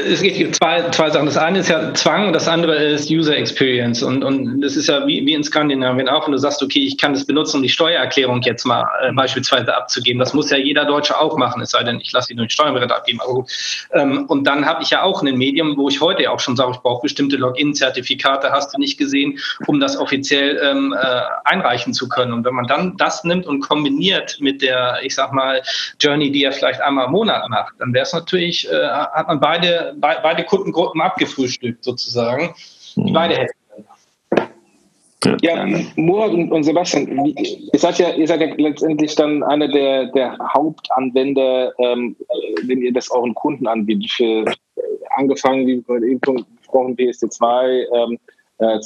[0.08, 1.26] es geht zwei, zwei Sachen.
[1.26, 4.02] Das eine ist ja Zwang und das andere ist User Experience.
[4.02, 6.26] Und, und das ist ja wie, wie in Skandinavien auch.
[6.26, 9.76] Und du sagst, okay, ich kann das benutzen, um die Steuererklärung jetzt mal äh, beispielsweise
[9.76, 10.18] abzugeben.
[10.18, 12.96] Das muss ja jeder Deutsche auch machen, es sei denn, ich lasse ihn durch Steuerberater
[12.96, 13.20] abgeben.
[13.20, 13.50] Aber gut.
[13.92, 16.72] Ähm, und dann habe ich ja auch ein Medium, wo ich heute auch schon sage,
[16.72, 22.08] ich brauche bestimmte Login-Zertifikate, hast du nicht gesehen, um das offiziell ähm, äh, einreichen zu
[22.08, 22.32] können.
[22.32, 25.62] Und wenn man dann das nimmt und kombiniert mit der, ich sag mal,
[26.00, 29.40] Journey, die er vielleicht einmal im Monat macht, dann wäre es natürlich äh, hat man
[29.40, 32.54] beide, beide Kundengruppen abgefrühstückt sozusagen.
[32.96, 33.12] Die mhm.
[33.12, 33.62] beide Hälften.
[35.40, 40.36] Ja, Murat und, Sebastian, ihr seid ja, ihr seid ja letztendlich dann einer der, der
[40.52, 42.16] Hauptanwender, ähm,
[42.64, 44.44] wenn ihr das einen Kunden anbietet, für
[45.16, 48.18] angefangen, wie wir eben gesprochen, PSD2, ähm,
[48.58, 48.78] äh,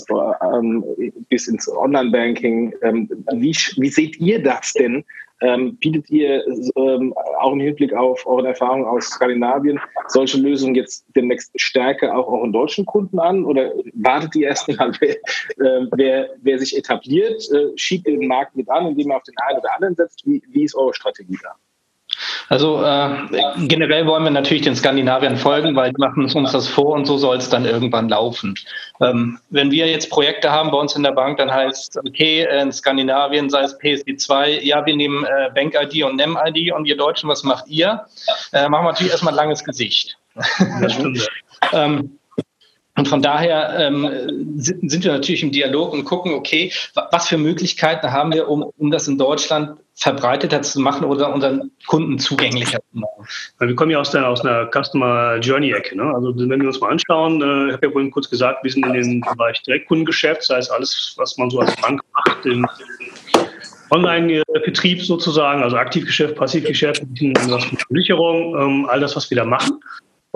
[0.57, 0.85] ähm,
[1.29, 2.75] bis ins Online-Banking.
[2.83, 5.05] Ähm, wie, wie seht ihr das denn?
[5.43, 6.43] Ähm, bietet ihr
[6.77, 12.29] ähm, auch im Hinblick auf eure Erfahrungen aus Skandinavien solche Lösungen jetzt demnächst stärker auch
[12.29, 13.45] euren deutschen Kunden an?
[13.45, 18.57] Oder wartet ihr erst mal, wer, äh, wer, wer, sich etabliert, äh, schiebt den Markt
[18.57, 20.27] mit an, indem er auf den einen oder anderen setzt?
[20.27, 21.55] Wie, wie ist eure Strategie da?
[22.49, 23.11] Also äh,
[23.67, 27.19] generell wollen wir natürlich den Skandinaviern folgen, weil die machen uns das vor und so
[27.19, 28.55] soll es dann irgendwann laufen.
[29.01, 32.73] Ähm, wenn wir jetzt Projekte haben bei uns in der Bank, dann heißt okay, in
[32.73, 37.43] Skandinavien, sei es PSD2, ja, wir nehmen äh, Bank-ID und NEM-ID und ihr Deutschen, was
[37.43, 38.07] macht ihr?
[38.53, 40.17] Äh, machen wir natürlich erstmal ein langes Gesicht.
[40.81, 41.27] Das stimmt.
[41.73, 42.19] ähm,
[42.97, 48.11] und von daher ähm, sind wir natürlich im Dialog und gucken, okay, was für Möglichkeiten
[48.11, 52.99] haben wir, um, um das in Deutschland verbreiteter zu machen oder unseren Kunden zugänglicher zu
[52.99, 53.27] machen.
[53.59, 55.97] Wir kommen ja aus, der, aus einer Customer Journey-Ecke.
[55.97, 56.05] Ne?
[56.15, 58.85] Also wenn wir uns mal anschauen, äh, ich habe ja vorhin kurz gesagt, wir sind
[58.87, 62.67] in dem Bereich Direktkundengeschäft, das heißt alles, was man so als Bank macht, im
[63.91, 67.03] Online-Betrieb sozusagen, also Aktivgeschäft, Passivgeschäft,
[67.89, 69.81] Versicherung, ähm, all das, was wir da machen.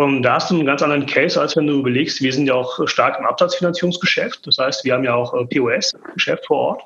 [0.01, 2.55] Und da hast du einen ganz anderen Case, als wenn du überlegst, wir sind ja
[2.55, 4.47] auch stark im Absatzfinanzierungsgeschäft.
[4.47, 6.83] Das heißt, wir haben ja auch äh, POS-Geschäft vor Ort,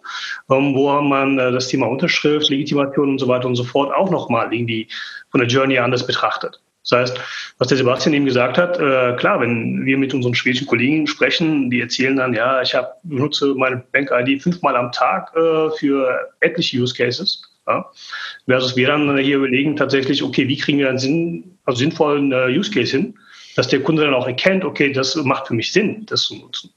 [0.51, 4.11] ähm, wo man äh, das Thema Unterschrift, Legitimation und so weiter und so fort auch
[4.11, 4.89] nochmal irgendwie
[5.31, 6.61] von der Journey anders betrachtet.
[6.83, 7.21] Das heißt,
[7.59, 11.71] was der Sebastian eben gesagt hat, äh, klar, wenn wir mit unseren schwedischen Kollegen sprechen,
[11.71, 16.79] die erzählen dann, ja, ich hab, benutze meine Bank-ID fünfmal am Tag äh, für etliche
[16.79, 17.54] Use Cases.
[17.67, 17.91] Ja?
[18.47, 22.47] Versus wir dann hier überlegen tatsächlich, okay, wie kriegen wir einen Sinn, also sinnvollen äh,
[22.49, 23.19] Use Case hin,
[23.57, 26.71] dass der Kunde dann auch erkennt, okay, das macht für mich Sinn, das zu nutzen.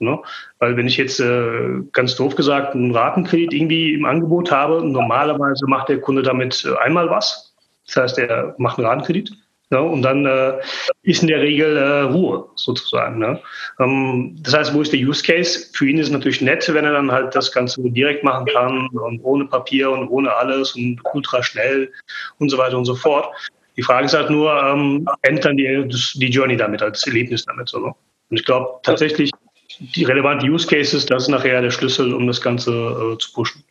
[0.00, 0.18] Ne?
[0.60, 5.66] Weil wenn ich jetzt äh, ganz doof gesagt einen Ratenkredit irgendwie im Angebot habe, normalerweise
[5.66, 7.52] macht der Kunde damit äh, einmal was.
[7.86, 9.32] Das heißt, er macht einen Ratenkredit
[9.70, 10.54] ja, und dann äh,
[11.02, 13.18] ist in der Regel äh, Ruhe sozusagen.
[13.18, 13.40] Ne?
[13.78, 15.68] Ähm, das heißt, wo ist der Use Case?
[15.74, 18.88] Für ihn ist es natürlich nett, wenn er dann halt das Ganze direkt machen kann
[18.88, 21.92] und ohne Papier und ohne alles und ultra schnell
[22.38, 23.28] und so weiter und so fort.
[23.76, 27.68] Die Frage ist halt nur, ähm, endet dann die, die Journey damit, als Erlebnis damit.
[27.68, 27.94] So, ne?
[28.30, 29.30] Und ich glaube tatsächlich,
[29.78, 33.62] die relevanten Use Cases, das ist nachher der Schlüssel, um das Ganze äh, zu pushen.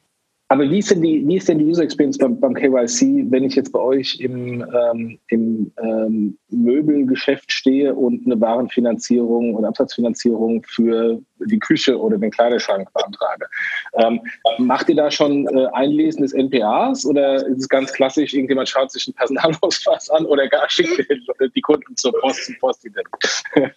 [0.49, 3.43] Aber wie ist denn die, wie ist denn die User Experience beim, beim KYC, wenn
[3.43, 10.63] ich jetzt bei euch im, ähm, im ähm, Möbelgeschäft stehe und eine Warenfinanzierung oder Absatzfinanzierung
[10.63, 13.47] für die Küche oder den Kleiderschrank beantrage?
[13.93, 14.21] Ähm,
[14.57, 18.91] macht ihr da schon äh, Einlesen des NPAs oder ist es ganz klassisch, irgendjemand schaut
[18.91, 21.07] sich einen Personalausweis an oder gar schickt
[21.55, 23.07] die Kunden zur Post zum Postident?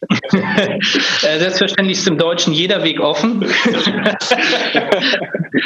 [1.22, 3.42] Äh, selbstverständlich ist im Deutschen jeder Weg offen.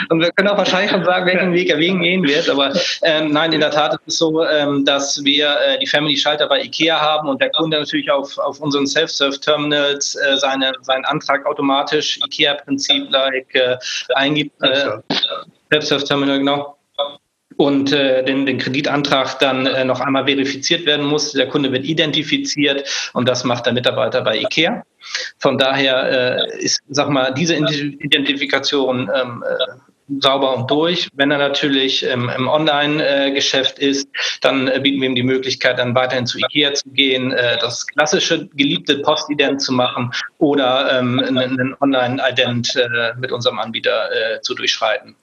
[0.08, 2.48] und wir können auch wahrscheinlich schon sagen, welchen Weg er wegen gehen wird.
[2.48, 6.48] Aber ähm, nein, in der Tat ist es so, ähm, dass wir äh, die Family-Schalter
[6.48, 11.46] bei IKEA haben und der Kunde natürlich auf, auf unseren Self-Serve-Terminals äh, seine, seinen Antrag
[11.46, 13.76] automatisch IKEA-Prinzip like äh,
[14.14, 14.60] eingibt.
[14.62, 14.98] Äh,
[15.70, 16.76] Self-Serve-Terminal, genau
[17.56, 21.32] und äh, den, den Kreditantrag dann äh, noch einmal verifiziert werden muss.
[21.32, 24.82] Der Kunde wird identifiziert und das macht der Mitarbeiter bei IKEA.
[25.38, 29.83] Von daher äh, ist, sag mal, diese Identifikation ähm, äh,
[30.20, 31.08] sauber und durch.
[31.14, 34.08] Wenn er natürlich ähm, im Online-Geschäft ist,
[34.40, 37.86] dann äh, bieten wir ihm die Möglichkeit, dann weiterhin zu IKEA zu gehen, äh, das
[37.86, 44.54] klassische geliebte Postident zu machen oder ähm, einen Online-Ident äh, mit unserem Anbieter äh, zu
[44.54, 45.16] durchschreiten.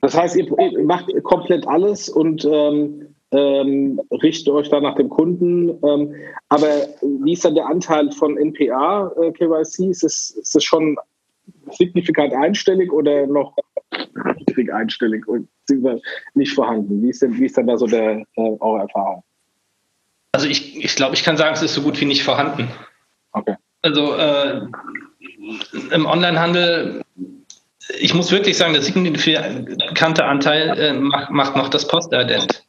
[0.00, 5.08] Das heißt, ihr, ihr macht komplett alles und ähm, ähm, richtet euch da nach dem
[5.08, 5.70] Kunden.
[5.84, 6.14] Ähm,
[6.48, 6.68] aber
[7.02, 9.90] wie ist dann der Anteil von NPA äh, KYC?
[9.90, 10.96] Ist es, ist es schon
[11.70, 13.56] signifikant einstellig oder noch
[14.38, 15.48] niedrig einstellig und
[16.34, 17.02] nicht vorhanden?
[17.02, 19.24] Wie ist denn, wie ist denn da so der, äh, eure Erfahrung?
[20.32, 22.68] Also ich, ich glaube, ich kann sagen, es ist so gut wie nicht vorhanden.
[23.32, 23.56] Okay.
[23.82, 24.62] Also äh,
[25.92, 27.02] im Onlinehandel
[27.98, 32.64] ich muss wirklich sagen, der signifikante Anteil äh, macht, macht, noch das Postident.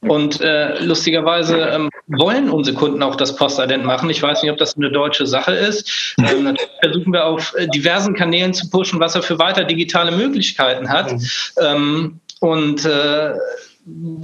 [0.00, 4.10] Und äh, lustigerweise ähm, wollen unsere Kunden auch das Postident machen.
[4.10, 6.14] Ich weiß nicht, ob das eine deutsche Sache ist.
[6.24, 10.10] Ähm, natürlich versuchen wir auf äh, diversen Kanälen zu pushen, was er für weiter digitale
[10.10, 11.12] Möglichkeiten hat.
[11.12, 11.20] Mhm.
[11.60, 13.34] Ähm, und äh,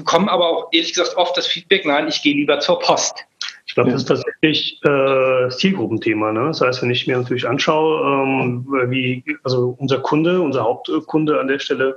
[0.05, 3.25] kommen aber auch ehrlich gesagt oft das Feedback, nein, ich gehe lieber zur Post.
[3.71, 6.33] Ich glaube, das ist tatsächlich äh, Zielgruppenthema.
[6.33, 6.47] Ne?
[6.47, 11.47] Das heißt, wenn ich mir natürlich anschaue, ähm, wie, also unser Kunde, unser Hauptkunde an
[11.47, 11.97] der Stelle,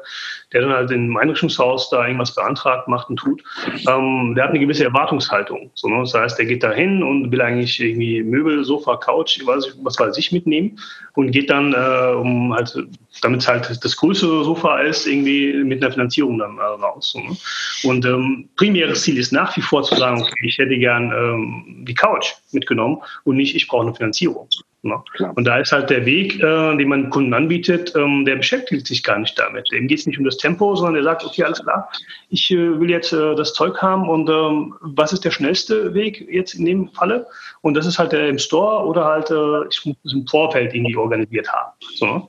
[0.52, 3.44] der dann halt im Einrichtungshaus da irgendwas beantragt, macht und tut,
[3.90, 5.72] ähm, der hat eine gewisse Erwartungshaltung.
[5.74, 6.02] So, ne?
[6.02, 10.16] Das heißt, der geht da hin und will eigentlich irgendwie Möbel, Sofa, Couch, was weiß
[10.20, 10.78] ich mitnehmen
[11.16, 12.76] und geht dann, äh, um halt,
[13.22, 17.12] damit es halt das größere Sofa ist, irgendwie mit einer Finanzierung dann äh, raus.
[17.12, 17.38] So, ne?
[17.84, 21.86] Und ähm, primäres Ziel ist nach wie vor zu sagen, okay, ich hätte gern ähm,
[21.88, 24.48] die Couch mitgenommen und nicht, ich brauche eine Finanzierung.
[24.84, 25.02] Ne?
[25.36, 29.02] Und da ist halt der Weg, äh, den man Kunden anbietet, ähm, der beschäftigt sich
[29.02, 29.72] gar nicht damit.
[29.72, 31.90] Dem geht es nicht um das Tempo, sondern der sagt, okay, alles klar,
[32.30, 36.28] ich äh, will jetzt äh, das Zeug haben und ähm, was ist der schnellste Weg
[36.30, 37.28] jetzt in dem Falle?
[37.64, 40.98] Und das ist halt im Store oder halt, äh, ich muss es im Vorfeld irgendwie
[40.98, 41.72] organisiert haben.
[41.96, 42.28] So, ne?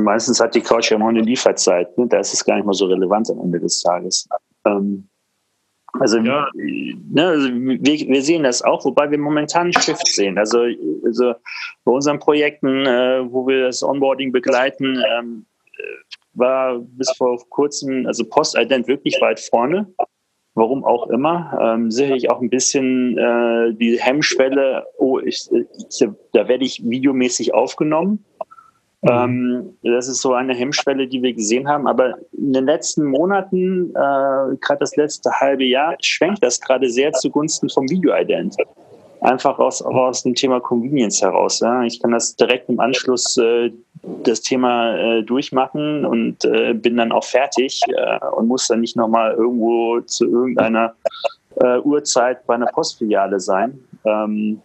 [0.00, 1.96] meistens hat die Couch ja immer eine Lieferzeit.
[1.98, 2.06] Ne?
[2.08, 4.26] Da ist es gar nicht mal so relevant am Ende des Tages.
[4.64, 5.10] Ähm,
[6.00, 6.48] also, ja.
[6.54, 10.38] ne, also wir, wir, sehen das auch, wobei wir momentan einen Shift sehen.
[10.38, 10.64] Also,
[11.04, 11.34] also
[11.84, 15.44] bei unseren Projekten, äh, wo wir das Onboarding begleiten, ähm,
[15.76, 15.82] äh,
[16.32, 19.86] war bis vor kurzem, also Post-Ident wirklich weit vorne.
[20.54, 21.58] Warum auch immer.
[21.60, 27.52] Ähm, sicherlich auch ein bisschen äh, die Hemmschwelle, oh, ich, ich, da werde ich videomäßig
[27.52, 28.24] aufgenommen.
[29.02, 29.10] Mhm.
[29.10, 31.86] Ähm, das ist so eine Hemmschwelle, die wir gesehen haben.
[31.86, 37.12] Aber in den letzten Monaten, äh, gerade das letzte halbe Jahr, schwenkt das gerade sehr
[37.12, 38.56] zugunsten vom Video-Ident.
[39.24, 41.60] Einfach aus, aus dem Thema Convenience heraus.
[41.60, 41.82] Ja.
[41.82, 43.70] Ich kann das direkt im Anschluss äh,
[44.22, 48.96] das Thema äh, durchmachen und äh, bin dann auch fertig äh, und muss dann nicht
[48.96, 50.92] nochmal irgendwo zu irgendeiner
[51.56, 53.78] äh, Uhrzeit bei einer Postfiliale sein.
[54.04, 54.60] Ähm,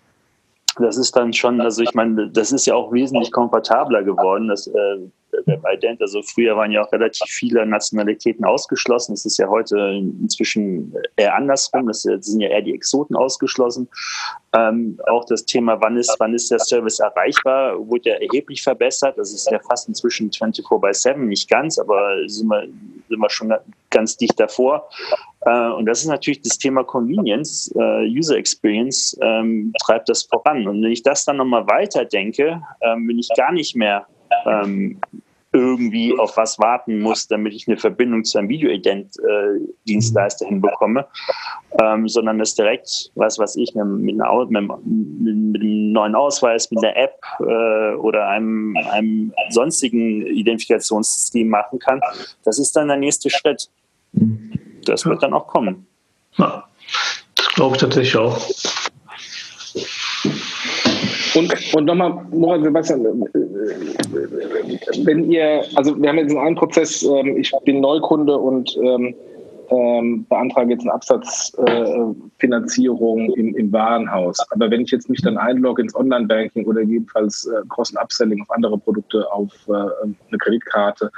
[0.78, 4.68] das ist dann schon, also ich meine, das ist ja auch wesentlich komfortabler geworden, das
[4.68, 4.98] äh,
[5.46, 6.02] Web-Ident.
[6.02, 9.14] Also früher waren ja auch relativ viele Nationalitäten ausgeschlossen.
[9.14, 9.78] Das ist ja heute
[10.22, 11.88] inzwischen eher andersrum.
[11.88, 13.88] Das sind ja eher die Exoten ausgeschlossen.
[14.54, 19.18] Ähm, auch das Thema, wann ist, wann ist der Service erreichbar, wurde ja erheblich verbessert.
[19.18, 22.68] Das ist ja fast inzwischen 24 by 7, nicht ganz, aber sind wir,
[23.08, 23.54] sind wir schon
[23.90, 24.90] ganz dicht davor.
[25.42, 30.68] Äh, und das ist natürlich das Thema Convenience, äh, User Experience, ähm, treibt das voran.
[30.68, 34.06] Und wenn ich das dann nochmal weiterdenke, ähm, bin ich gar nicht mehr
[34.46, 35.00] ähm,
[35.52, 41.08] irgendwie auf was warten muss, damit ich eine Verbindung zu einem Videoident-Dienstleister äh, hinbekomme,
[41.82, 48.28] ähm, sondern das direkt, was was ich, mit, einem neuen Ausweis, mit einer App oder
[48.28, 52.00] einem, einem sonstigen Identifikationssystem machen kann.
[52.44, 53.72] Das ist dann der nächste Schritt.
[54.90, 55.86] Das wird dann auch kommen.
[56.38, 56.64] Ja,
[57.36, 58.40] das glaube ich tatsächlich auch.
[61.36, 63.24] Und, und nochmal, Moritz Sebastian,
[65.04, 69.14] wenn ihr, also wir haben jetzt einen Prozess, ähm, ich bin Neukunde und ähm,
[69.70, 74.40] ähm, beantrage jetzt eine Absatzfinanzierung äh, im, im Warenhaus.
[74.50, 78.80] Aber wenn ich jetzt mich dann einlogge ins Online-Banking oder jedenfalls äh, Cross-Upselling auf andere
[78.80, 81.12] Produkte, auf äh, eine Kreditkarte,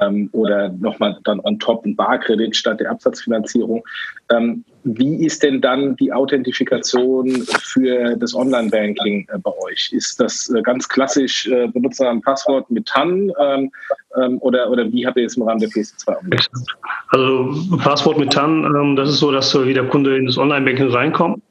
[0.00, 3.82] ähm, oder nochmal dann on top ein Barkredit statt der Absatzfinanzierung.
[4.30, 7.30] Ähm, wie ist denn dann die Authentifikation
[7.62, 9.90] für das Online-Banking äh, bei euch?
[9.92, 13.70] Ist das äh, ganz klassisch äh, Benutzer ein Passwort mit TAN ähm,
[14.16, 16.76] ähm, oder, oder wie habt ihr jetzt im Rahmen der PS2 umgesetzt?
[17.08, 20.90] Also Passwort mit TAN, ähm, das ist so, dass wie der Kunde in das Online-Banking
[20.90, 21.42] reinkommt.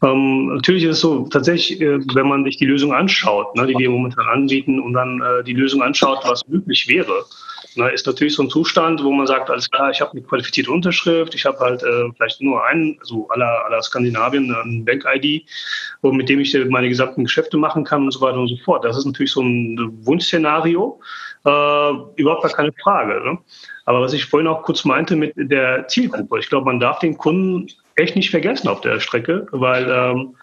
[0.00, 4.26] Natürlich ist es so, tatsächlich, wenn man sich die Lösung anschaut, ne, die wir momentan
[4.26, 7.24] anbieten und dann die Lösung anschaut, was möglich wäre,
[7.78, 10.72] Ne, ist natürlich so ein Zustand, wo man sagt, alles klar, ich habe eine qualifizierte
[10.72, 15.48] Unterschrift, ich habe halt äh, vielleicht nur einen, so aller, aller Skandinavien, ein Bank-ID,
[16.02, 18.84] mit dem ich meine gesamten Geschäfte machen kann und so weiter und so fort.
[18.84, 21.00] Das ist natürlich so ein Wunschszenario,
[21.44, 23.22] äh, überhaupt gar keine Frage.
[23.24, 23.38] Ne?
[23.84, 27.16] Aber was ich vorhin auch kurz meinte mit der Zielgruppe, ich glaube, man darf den
[27.16, 30.34] Kunden echt nicht vergessen auf der Strecke, weil ähm,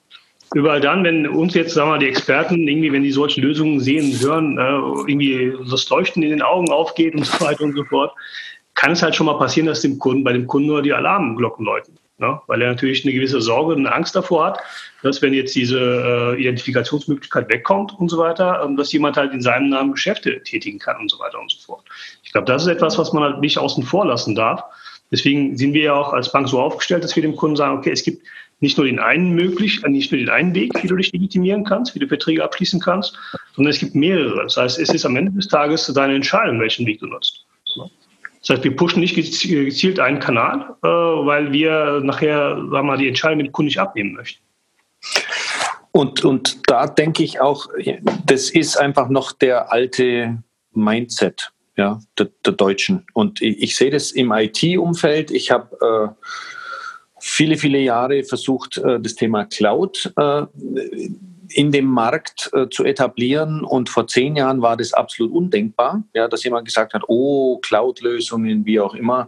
[0.55, 3.81] überall dann, wenn uns jetzt, sagen wir mal, die Experten irgendwie, wenn die solche Lösungen
[3.81, 7.83] sehen, hören, äh, irgendwie das Leuchten in den Augen aufgeht und so weiter und so
[7.83, 8.13] fort,
[8.73, 11.65] kann es halt schon mal passieren, dass dem Kunden, bei dem Kunden nur die Alarmglocken
[11.65, 11.99] läuten.
[12.19, 12.39] Ne?
[12.47, 14.59] Weil er natürlich eine gewisse Sorge und Angst davor hat,
[15.03, 19.41] dass wenn jetzt diese äh, Identifikationsmöglichkeit wegkommt und so weiter, ähm, dass jemand halt in
[19.41, 21.83] seinem Namen Geschäfte tätigen kann und so weiter und so fort.
[22.23, 24.63] Ich glaube, das ist etwas, was man halt nicht außen vor lassen darf.
[25.11, 27.91] Deswegen sind wir ja auch als Bank so aufgestellt, dass wir dem Kunden sagen, okay,
[27.91, 28.25] es gibt
[28.65, 31.63] nicht nur den einen möglich, äh, nicht nur den einen Weg, wie du dich legitimieren
[31.63, 33.17] kannst, wie du Verträge abschließen kannst,
[33.55, 34.43] sondern es gibt mehrere.
[34.43, 37.45] Das heißt, es ist am Ende des Tages deine Entscheidung, welchen Weg du nutzt.
[38.41, 42.97] Das heißt, wir pushen nicht gezielt einen Kanal, äh, weil wir nachher sagen wir mal,
[42.97, 44.41] die Entscheidung mit dem Kunden nicht abnehmen möchten.
[45.91, 47.67] Und, und da denke ich auch,
[48.25, 50.43] das ist einfach noch der alte
[50.73, 53.05] Mindset ja, der, der Deutschen.
[53.13, 55.31] Und ich, ich sehe das im IT-Umfeld.
[55.31, 56.25] Ich habe äh,
[57.25, 60.43] viele, viele Jahre versucht, äh, das Thema Cloud äh,
[61.49, 63.63] in dem Markt äh, zu etablieren.
[63.63, 68.65] Und vor zehn Jahren war das absolut undenkbar, ja, dass jemand gesagt hat, oh, Cloud-Lösungen,
[68.65, 69.27] wie auch immer.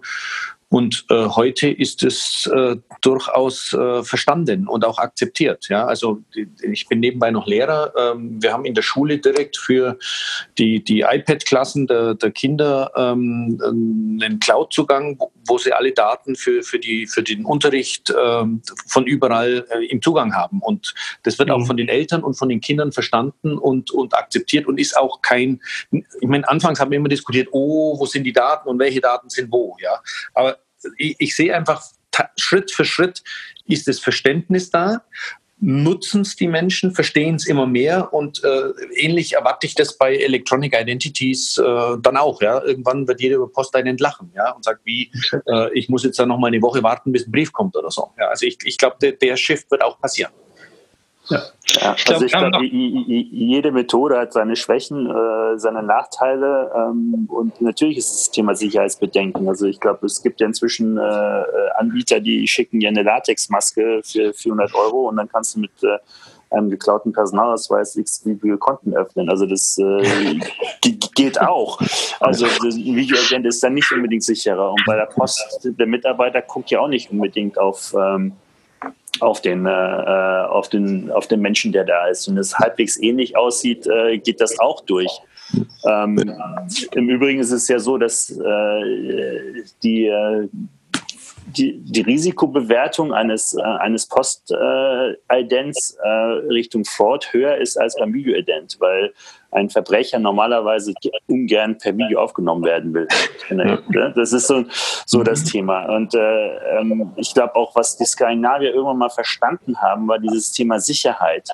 [0.69, 5.69] Und äh, heute ist es äh, durchaus äh, verstanden und auch akzeptiert.
[5.69, 5.85] Ja?
[5.85, 6.21] Also
[6.61, 7.93] ich bin nebenbei noch Lehrer.
[7.97, 9.97] Ähm, wir haben in der Schule direkt für
[10.57, 16.79] die, die iPad-Klassen der, der Kinder ähm, einen Cloud-Zugang, wo, sie alle Daten für, für,
[16.79, 20.59] die, für den Unterricht ähm, von überall äh, im Zugang haben.
[20.59, 20.93] Und
[21.23, 21.55] das wird mhm.
[21.55, 25.21] auch von den Eltern und von den Kindern verstanden und, und akzeptiert und ist auch
[25.21, 25.61] kein,
[25.91, 29.29] ich meine, anfangs haben wir immer diskutiert, oh, wo sind die Daten und welche Daten
[29.29, 29.77] sind wo.
[29.79, 30.01] Ja?
[30.33, 30.56] Aber
[30.97, 31.83] ich, ich sehe einfach,
[32.35, 33.23] Schritt für Schritt
[33.67, 35.03] ist das Verständnis da.
[35.59, 40.15] nutzen es die Menschen, verstehen es immer mehr und äh, ähnlich erwarte ich das bei
[40.15, 42.41] Electronic Identities äh, dann auch.
[42.41, 42.63] Ja?
[42.63, 44.51] Irgendwann wird jeder über Post einen lachen ja?
[44.51, 45.11] und sagt, wie,
[45.47, 47.89] äh, ich muss jetzt dann noch mal eine Woche warten, bis ein Brief kommt oder
[47.89, 48.11] so.
[48.19, 48.27] Ja?
[48.27, 50.31] Also ich, ich glaube, der, der Shift wird auch passieren.
[51.29, 51.43] Ja.
[51.67, 57.61] ja ich also ich glaube, jede Methode hat seine Schwächen, äh, seine Nachteile ähm, und
[57.61, 59.47] natürlich ist das Thema Sicherheitsbedenken.
[59.47, 61.45] Also ich glaube, es gibt ja inzwischen äh, äh,
[61.77, 65.97] Anbieter, die schicken dir eine Latexmaske für 400 Euro und dann kannst du mit äh,
[66.49, 69.29] einem geklauten Personalausweis x beliebige Konten öffnen.
[69.29, 70.39] Also das äh,
[71.15, 71.79] geht auch.
[72.19, 74.71] Also ein Videoagent ist dann nicht unbedingt sicherer.
[74.71, 78.33] Und bei der Post, der Mitarbeiter guckt ja auch nicht unbedingt auf ähm,
[79.19, 82.27] auf den, äh, auf, den, auf den Menschen, der da ist.
[82.27, 85.11] Und es halbwegs ähnlich aussieht, äh, geht das auch durch.
[85.85, 86.17] Ähm,
[86.93, 90.47] Im Übrigen ist es ja so, dass äh, die, äh,
[91.47, 98.77] die, die Risikobewertung eines, äh, eines Post-Idents äh, Richtung Fraud höher ist als beim Video-Ident,
[98.79, 99.13] weil
[99.51, 100.93] ein Verbrecher normalerweise
[101.27, 103.07] ungern per Video aufgenommen werden will.
[104.15, 104.65] Das ist so,
[105.05, 105.49] so das mhm.
[105.49, 105.95] Thema.
[105.95, 110.51] Und äh, ähm, ich glaube auch, was die Skandinavier irgendwann mal verstanden haben, war dieses
[110.51, 111.49] Thema Sicherheit.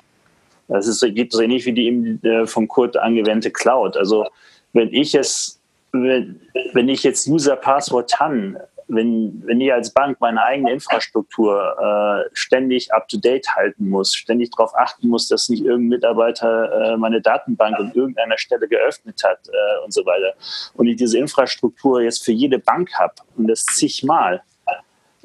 [0.68, 3.96] Das ist, geht so ähnlich wie die eben äh, vom Kurt angewendete Cloud.
[3.96, 4.26] Also
[4.72, 5.60] wenn ich es,
[5.92, 6.40] wenn,
[6.72, 12.28] wenn ich jetzt User Password TAN wenn, wenn ich als Bank meine eigene Infrastruktur äh,
[12.32, 17.78] ständig up-to-date halten muss, ständig darauf achten muss, dass nicht irgendein Mitarbeiter äh, meine Datenbank
[17.78, 20.34] an irgendeiner Stelle geöffnet hat äh, und so weiter,
[20.74, 24.42] und ich diese Infrastruktur jetzt für jede Bank habe und das zigmal,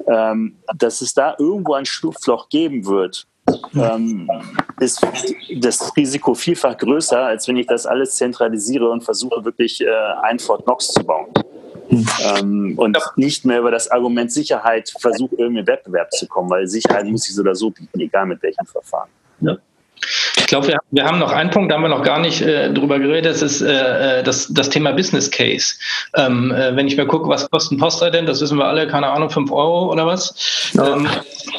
[0.06, 3.26] ähm, dass es da irgendwo ein Schlupfloch geben wird,
[3.74, 4.30] ähm,
[4.78, 5.04] ist
[5.56, 9.90] das Risiko vielfach größer, als wenn ich das alles zentralisiere und versuche wirklich äh,
[10.22, 11.32] ein Fort Knox zu bauen
[11.90, 17.06] ähm, und nicht mehr über das Argument Sicherheit versucht, irgendwie Wettbewerb zu kommen, weil Sicherheit
[17.06, 19.08] muss sich so oder so bieten, egal mit welchem Verfahren.
[19.40, 19.56] Ja.
[20.36, 22.98] Ich glaube, wir, haben noch einen Punkt, da haben wir noch gar nicht äh, drüber
[22.98, 25.74] geredet, das ist äh, äh, das, das Thema Business Case.
[26.16, 29.08] Ähm, äh, wenn ich mir gucke, was kostet ein Postident, das wissen wir alle, keine
[29.08, 30.72] Ahnung, 5 Euro oder was.
[30.72, 30.94] Ja.
[30.96, 31.08] Ähm,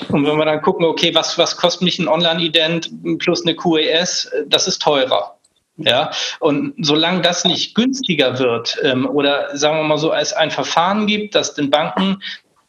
[0.09, 4.31] und wenn wir dann gucken, okay, was, was kostet mich ein Online-Ident plus eine QES,
[4.47, 5.37] das ist teurer.
[5.77, 10.51] Ja, und solange das nicht günstiger wird ähm, oder sagen wir mal so, als ein
[10.51, 12.21] Verfahren gibt, das den Banken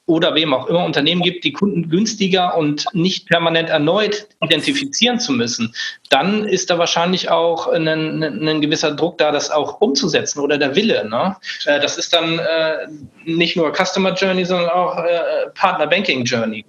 [0.07, 5.33] oder wem auch immer Unternehmen gibt, die Kunden günstiger und nicht permanent erneut identifizieren zu
[5.33, 5.75] müssen,
[6.11, 10.75] dann ist da wahrscheinlich auch ein, ein gewisser Druck da, das auch umzusetzen oder der
[10.75, 11.09] Wille.
[11.09, 11.37] Ne?
[11.67, 12.89] Äh, das ist dann äh,
[13.25, 16.65] nicht nur Customer Journey, sondern auch äh, Partner Banking Journey.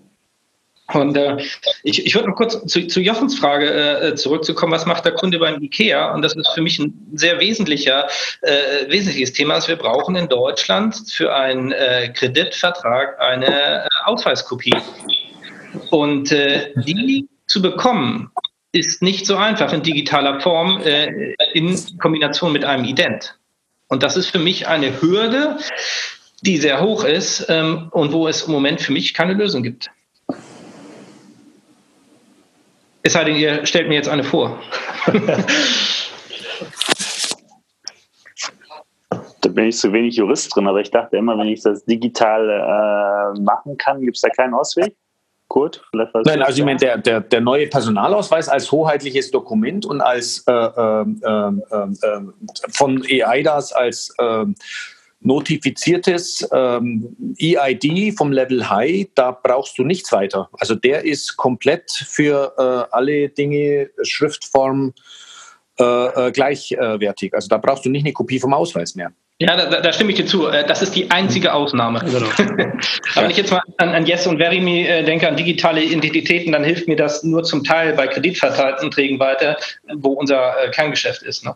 [0.92, 1.38] Und äh,
[1.84, 5.40] ich, ich würde noch kurz zu, zu Jochens Frage äh, zurückzukommen, was macht der Kunde
[5.40, 6.14] beim IKEA?
[6.14, 8.08] Und das ist für mich ein sehr wesentlicher,
[8.42, 14.76] äh, wesentliches Thema, dass wir brauchen in Deutschland für einen äh, Kreditvertrag eine äh, Ausweiskopie.
[15.90, 18.32] Und äh, die zu bekommen,
[18.74, 23.38] ist nicht so einfach in digitaler Form äh, in Kombination mit einem Ident.
[23.88, 25.58] Und das ist für mich eine Hürde,
[26.42, 29.92] die sehr hoch ist ähm, und wo es im Moment für mich keine Lösung gibt.
[33.06, 34.58] Es sei denn, ihr stellt mir jetzt eine vor.
[39.41, 42.49] da bin ich zu wenig Jurist drin, aber ich dachte immer, wenn ich das digital
[42.49, 44.95] äh, machen kann, gibt es da keinen Ausweg?
[45.49, 50.43] Kurt, Nein, also ich meine, der, der, der neue Personalausweis als hoheitliches Dokument und als
[50.47, 51.51] äh, äh,
[52.72, 54.16] von EIDAS als
[55.24, 60.50] notifiziertes ähm, EID vom Level High, da brauchst du nichts weiter.
[60.60, 64.94] Also der ist komplett für äh, alle Dinge Schriftform
[65.80, 65.84] äh,
[66.28, 67.34] äh, gleichwertig.
[67.34, 69.12] Also da brauchst du nicht eine Kopie vom Ausweis mehr.
[69.40, 70.48] Ja, da, da, stimme ich dir zu.
[70.48, 72.00] Äh, das ist die einzige Ausnahme.
[72.00, 72.28] Genau.
[73.16, 76.64] wenn ich jetzt mal an, an Jess und Verimi äh, denke, an digitale Identitäten, dann
[76.64, 79.58] hilft mir das nur zum Teil bei Kreditverträgen weiter,
[79.96, 81.44] wo unser äh, Kerngeschäft ist.
[81.44, 81.56] Ne?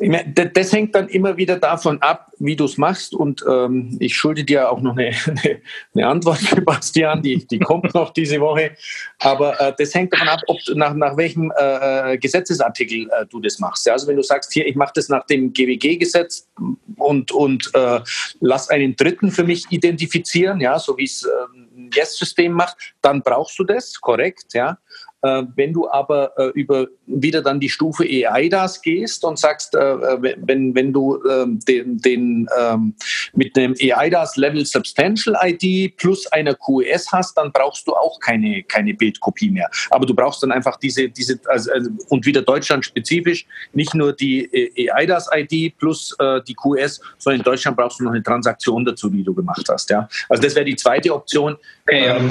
[0.00, 3.14] Das hängt dann immer wieder davon ab, wie du es machst.
[3.14, 5.60] Und ähm, ich schulde dir auch noch eine, eine,
[5.94, 8.72] eine, Antwort, Sebastian, die, die kommt noch diese Woche.
[9.18, 13.58] Aber äh, das hängt davon ab, ob, nach, nach welchem äh, Gesetzesartikel äh, du das
[13.58, 13.86] machst.
[13.86, 16.48] Ja, also wenn du sagst, hier, ich mache das nach dem GWG-Gesetz
[16.96, 18.00] und, und äh,
[18.40, 23.22] lass einen Dritten für mich identifizieren, ja, so wie es ein ähm, Yes-System macht, dann
[23.22, 24.78] brauchst du das, korrekt, ja.
[25.22, 29.78] Äh, wenn du aber äh, über wieder dann die Stufe EIDAS gehst und sagst, äh,
[29.78, 32.94] wenn, wenn du ähm, den, den ähm,
[33.34, 38.62] mit einem EIDAS Level Substantial ID plus einer QES hast, dann brauchst du auch keine,
[38.62, 39.68] keine Bildkopie mehr.
[39.90, 41.70] Aber du brauchst dann einfach diese, diese also,
[42.08, 46.16] und wieder Deutschland spezifisch, nicht nur die EIDAS ID plus
[46.46, 49.90] die QS, sondern in Deutschland brauchst du noch eine Transaktion dazu, die du gemacht hast.
[49.90, 50.08] Ja?
[50.28, 51.56] Also das wäre die zweite Option,
[51.88, 52.30] ähm,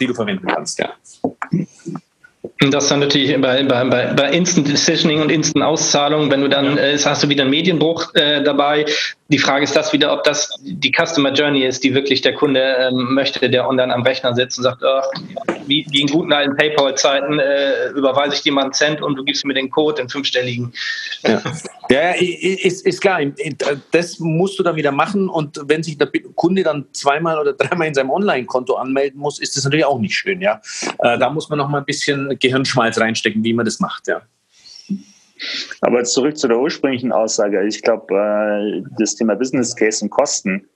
[0.00, 0.78] die du verwenden kannst.
[0.78, 0.94] Ja.
[2.60, 6.76] Das ist dann natürlich bei, bei, bei Instant Decisioning und Instant Auszahlung, wenn du dann,
[6.76, 8.84] äh, hast du wieder einen Medienbruch äh, dabei.
[9.30, 12.60] Die Frage ist das wieder, ob das die Customer Journey ist, die wirklich der Kunde
[12.60, 15.02] ähm, möchte, der online am Rechner sitzt und sagt, oh,
[15.66, 19.24] wie, wie, in guten alten PayPal-Zeiten äh, überweise ich dir mal einen Cent und du
[19.24, 20.72] gibst mir den Code in fünfstelligen.
[21.26, 21.42] Ja,
[21.90, 23.20] ja ist, ist klar.
[23.90, 27.88] Das musst du dann wieder machen und wenn sich der Kunde dann zweimal oder dreimal
[27.88, 30.40] in seinem Online-Konto anmelden muss, ist das natürlich auch nicht schön.
[30.40, 30.62] Ja,
[31.00, 34.22] äh, da muss man noch mal ein bisschen Gehirnschmalz reinstecken, wie man das macht, ja.
[35.80, 37.66] Aber zurück zu der ursprünglichen Aussage.
[37.66, 40.68] Ich glaube, äh, das Thema Business Case und Kosten.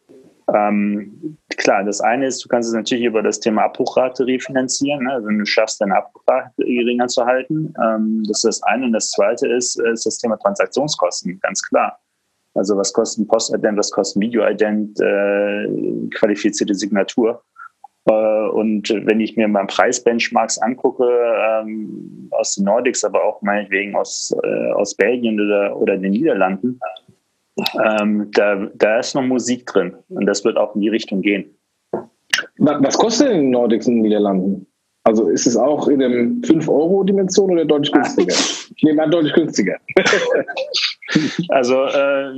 [0.54, 5.20] Ähm, klar, das eine ist, du kannst es natürlich über das Thema Abbruchrate refinanzieren, ne?
[5.24, 7.72] wenn du schaffst, deine Abbruchrate geringer zu halten.
[7.82, 8.86] Ähm, das ist das eine.
[8.86, 11.98] Und das zweite ist, ist das Thema Transaktionskosten, ganz klar.
[12.54, 17.42] Also was kostet ein Post-Ident, was kostet ein Video-Ident, äh, qualifizierte Signatur.
[18.06, 23.94] Äh, und wenn ich mir mal Preisbenchmarks angucke, ähm, aus den Nordics, aber auch meinetwegen
[23.94, 26.80] aus, äh, aus Belgien oder, oder den Niederlanden,
[27.84, 29.94] ähm, da, da ist noch Musik drin.
[30.08, 31.56] Und das wird auch in die Richtung gehen.
[32.58, 34.66] Was kostet denn in den Nordics und den Niederlanden?
[35.04, 38.34] Also ist es auch in der 5-Euro-Dimension oder deutlich günstiger?
[38.76, 39.76] Ich nehme an, deutlich günstiger.
[41.48, 42.32] also äh,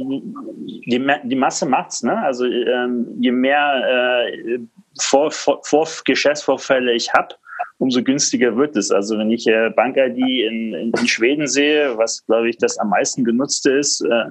[0.86, 2.16] die, die Masse macht's, ne?
[2.16, 4.58] Also ähm, je mehr äh,
[4.98, 7.34] vor, vor, vor Geschäftsvorfälle ich habe,
[7.78, 8.90] umso günstiger wird es.
[8.90, 13.24] Also wenn ich äh, Bank-ID in, in, Schweden sehe, was glaube ich das am meisten
[13.24, 14.24] genutzte ist, äh,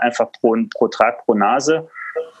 [0.00, 1.88] einfach pro, pro Trag pro Nase,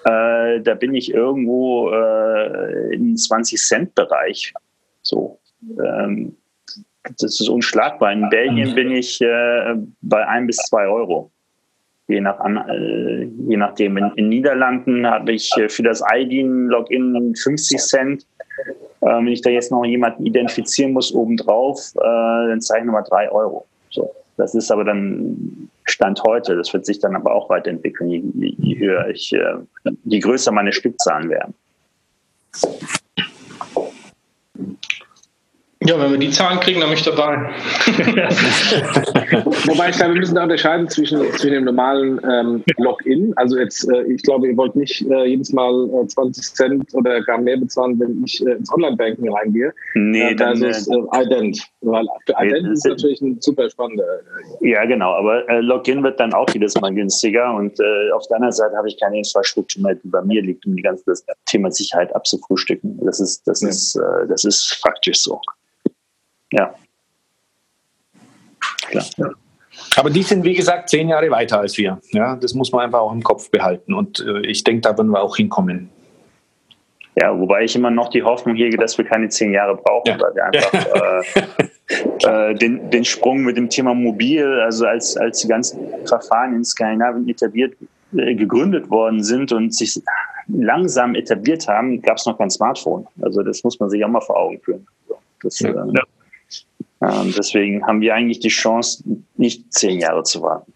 [0.04, 4.52] äh, da bin ich irgendwo äh, im 20-Cent-Bereich.
[5.02, 5.37] So.
[5.62, 6.36] Ähm,
[7.04, 8.12] das ist unschlagbar.
[8.12, 11.30] In Belgien bin ich äh, bei ein bis zwei Euro
[12.08, 13.96] je, nach, äh, je nachdem.
[13.96, 18.26] In den Niederlanden habe ich äh, für das ID-Login 50 Cent.
[19.00, 23.30] Äh, wenn ich da jetzt noch jemanden identifizieren muss obendrauf, äh, dann ich nochmal 3
[23.30, 23.66] Euro.
[23.90, 24.10] So.
[24.36, 26.56] Das ist aber dann Stand heute.
[26.56, 30.72] Das wird sich dann aber auch weiterentwickeln, je, je höher ich, äh, je größer meine
[30.72, 31.54] Stückzahlen werden.
[35.88, 37.34] Ja, wenn wir die Zahlen kriegen, dann bin ich dabei.
[39.66, 43.32] Wobei ich glaube, wir müssen da unterscheiden zwischen, zwischen dem normalen ähm, Login.
[43.36, 47.22] Also jetzt, äh, ich glaube, ihr wollt nicht äh, jedes Mal äh, 20 Cent oder
[47.22, 49.72] gar mehr bezahlen, wenn ich äh, ins Online-Banking reingehe.
[49.94, 51.66] Nee, äh, dann ist äh, Ident.
[51.80, 54.04] Weil für Ident ist natürlich ein super spannender.
[54.60, 55.14] ja, genau.
[55.14, 57.54] Aber Login wird dann auch jedes Mal günstiger.
[57.54, 57.80] Und
[58.12, 60.82] auf der anderen Seite habe ich keine Infrastruktur mehr, die bei mir liegt, um die
[60.82, 63.00] ganze das Thema Sicherheit abzufrühstücken.
[63.06, 63.68] Das ist, das ja.
[63.68, 65.40] ist, das ist faktisch so.
[66.52, 66.74] Ja.
[68.88, 69.04] Klar.
[69.16, 69.30] Ja.
[69.96, 72.00] Aber die sind, wie gesagt, zehn Jahre weiter als wir.
[72.10, 73.94] Ja, das muss man einfach auch im Kopf behalten.
[73.94, 75.90] Und äh, ich denke, da werden wir auch hinkommen.
[77.20, 80.20] Ja, wobei ich immer noch die Hoffnung hege, dass wir keine zehn Jahre brauchen, ja.
[80.20, 81.52] weil wir einfach
[82.22, 86.54] äh, äh, den, den Sprung mit dem Thema Mobil, also als, als die ganzen Verfahren
[86.54, 87.74] in Skandinavien etabliert,
[88.16, 90.00] äh, gegründet worden sind und sich
[90.46, 93.06] langsam etabliert haben, gab es noch kein Smartphone.
[93.20, 94.86] Also das muss man sich auch mal vor Augen führen.
[95.42, 95.72] Das, ja.
[97.00, 99.02] Äh, ähm, deswegen haben wir eigentlich die Chance,
[99.36, 100.72] nicht zehn Jahre zu warten.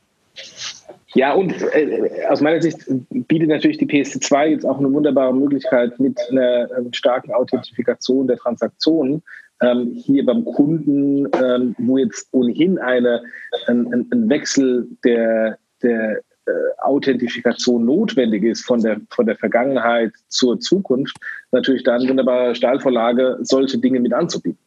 [1.14, 2.78] Ja, und äh, aus meiner Sicht
[3.10, 8.38] bietet natürlich die PSD2 jetzt auch eine wunderbare Möglichkeit mit einer äh, starken Authentifikation der
[8.38, 9.22] Transaktionen
[9.60, 13.22] ähm, hier beim Kunden, ähm, wo jetzt ohnehin eine,
[13.66, 20.58] ein, ein Wechsel der, der äh, Authentifikation notwendig ist von der, von der Vergangenheit zur
[20.60, 21.16] Zukunft,
[21.52, 24.58] natürlich dann wunderbare Stahlvorlage, solche Dinge mit anzubieten.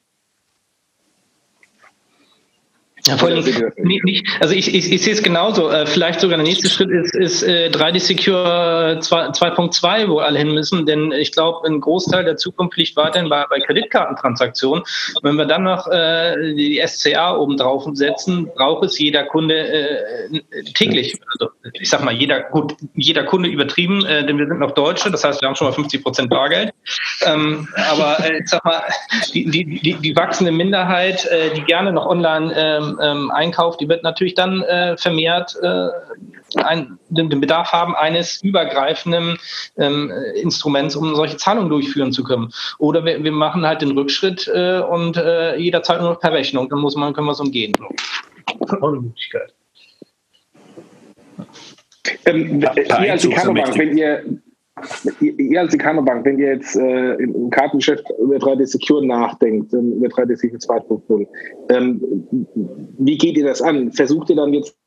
[3.08, 3.44] Ja, vor allem,
[4.40, 5.70] also ich, ich, ich sehe es genauso.
[5.70, 10.54] Äh, vielleicht sogar der nächste Schritt ist, ist äh, 3D Secure 2.2, wo alle hin
[10.54, 14.84] müssen, denn ich glaube, ein Großteil der Zukunft liegt weiterhin bei, bei Kreditkartentransaktionen.
[15.22, 20.42] Wenn wir dann noch äh, die SCA oben drauf setzen, braucht es jeder Kunde äh,
[20.74, 21.20] täglich.
[21.34, 25.12] Also ich sag mal, jeder, gut, jeder Kunde übertrieben, äh, denn wir sind noch Deutsche,
[25.12, 26.74] das heißt, wir haben schon mal 50 Prozent Bargeld.
[27.24, 28.82] Ähm, aber äh, ich sag mal,
[29.32, 33.90] die, die, die, die wachsende Minderheit, äh, die gerne noch online ähm, ähm, einkauft, die
[33.90, 35.90] wird natürlich dann äh, vermehrt äh,
[36.64, 39.38] ein, den, den, Bedarf haben eines übergreifenden
[39.78, 42.52] ähm, Instruments, um solche Zahlungen durchführen zu können.
[42.78, 46.32] Oder wir, wir machen halt den Rückschritt äh, und äh, jeder zahlt nur noch per
[46.32, 47.74] Rechnung, dann muss man, können wir es umgehen.
[48.60, 49.54] Auch eine Möglichkeit.
[52.26, 54.24] Ähm, ja, ihr als Bank, wenn ihr
[55.22, 60.36] ihr als Bank, wenn ihr jetzt äh, im Kartengeschäft über 3D Secure nachdenkt, über 3D
[60.36, 61.28] Secure 2.0,
[61.70, 62.02] ähm,
[62.98, 63.92] wie geht ihr das an?
[63.92, 64.78] Versucht ihr dann jetzt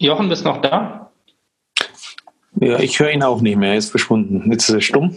[0.00, 1.10] Jochen, bist noch da?
[2.60, 3.72] Ja, ich höre ihn auch nicht mehr.
[3.72, 4.50] Er ist verschwunden.
[4.50, 5.14] Jetzt ist er stumm.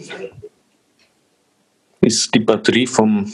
[2.02, 3.32] Ist die Batterie vom.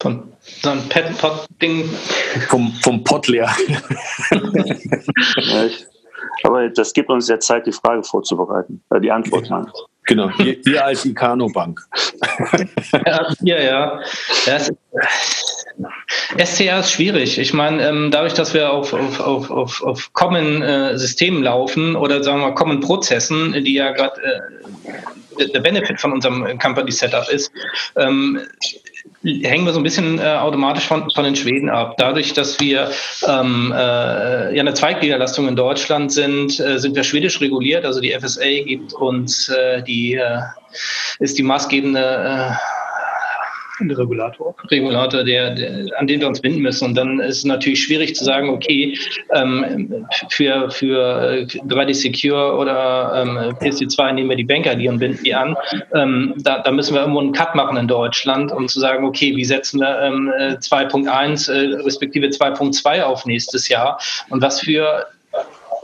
[0.00, 1.90] Von so ein Pet-Pot-Ding.
[2.48, 3.50] Vom, vom Pott leer.
[4.30, 5.86] ja, ich,
[6.44, 9.48] aber das gibt uns ja Zeit, die Frage vorzubereiten, äh, die Antwort.
[9.48, 9.66] Ja.
[10.04, 11.80] Genau, ihr, ihr als Icano-Bank.
[13.04, 13.60] ja, ja.
[13.60, 14.00] ja.
[14.46, 14.70] Das,
[16.36, 17.38] SCR ist schwierig.
[17.38, 22.22] Ich meine, ähm, dadurch, dass wir auf, auf, auf, auf, auf Common-Systemen äh, laufen oder
[22.22, 24.20] sagen wir Common-Prozessen, die ja gerade
[25.38, 27.52] äh, der Benefit von unserem Company-Setup ist,
[27.96, 28.40] ähm,
[29.22, 31.96] hängen wir so ein bisschen äh, automatisch von, von den Schweden ab.
[31.98, 32.90] Dadurch, dass wir
[33.26, 37.84] ähm, äh, ja eine Zweitgliederlastung in Deutschland sind, äh, sind wir schwedisch reguliert.
[37.84, 40.40] Also die FSA gibt uns äh, die äh,
[41.18, 42.77] ist die maßgebende äh,
[43.80, 44.54] Regulator.
[44.70, 46.86] Regulator, der, der, an den wir uns binden müssen.
[46.86, 48.98] Und dann ist es natürlich schwierig zu sagen, okay,
[49.34, 55.34] ähm, für, für 3D Secure oder ähm, PSD2 nehmen wir die Bank-ID und binden die
[55.34, 55.56] an.
[55.94, 59.34] Ähm, da, da, müssen wir irgendwo einen Cut machen in Deutschland, um zu sagen, okay,
[59.36, 64.00] wie setzen wir ähm, 2.1 äh, respektive 2.2 auf nächstes Jahr
[64.30, 65.06] und was für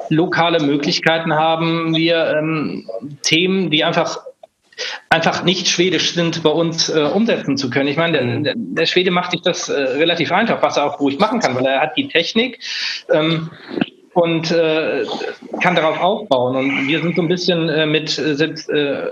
[0.09, 2.89] lokale Möglichkeiten haben wir, ähm,
[3.23, 4.19] Themen, die einfach
[5.09, 7.89] einfach nicht schwedisch sind, bei uns äh, umsetzen zu können.
[7.89, 11.19] Ich meine, der, der, Schwede macht sich das äh, relativ einfach, was er auch ruhig
[11.19, 12.59] machen kann, weil er hat die Technik
[13.13, 13.51] ähm,
[14.15, 15.05] und äh,
[15.61, 16.57] kann darauf aufbauen.
[16.57, 19.07] Und wir sind so ein bisschen äh, mit äh,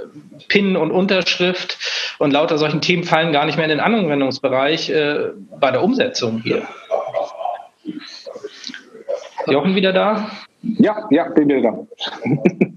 [0.49, 1.79] PIN und Unterschrift
[2.19, 6.41] und lauter solchen Themen fallen gar nicht mehr in den Anwendungsbereich äh, bei der Umsetzung
[6.43, 6.63] hier.
[9.47, 10.31] Jochen wieder da?
[10.63, 11.87] Ja, ja, bin wieder da.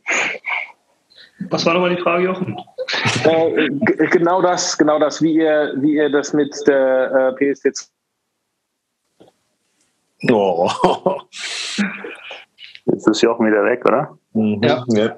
[1.50, 2.58] Was war nochmal die Frage, Jochen?
[3.24, 3.70] Äh,
[4.10, 7.90] genau das, genau das, wie ihr, wie ihr das mit der äh, PSD2.
[10.32, 10.70] Oh.
[12.86, 14.18] Jetzt ist Jochen wieder weg, oder?
[14.34, 14.62] Mhm.
[14.64, 14.84] Ja.
[14.90, 15.16] ja.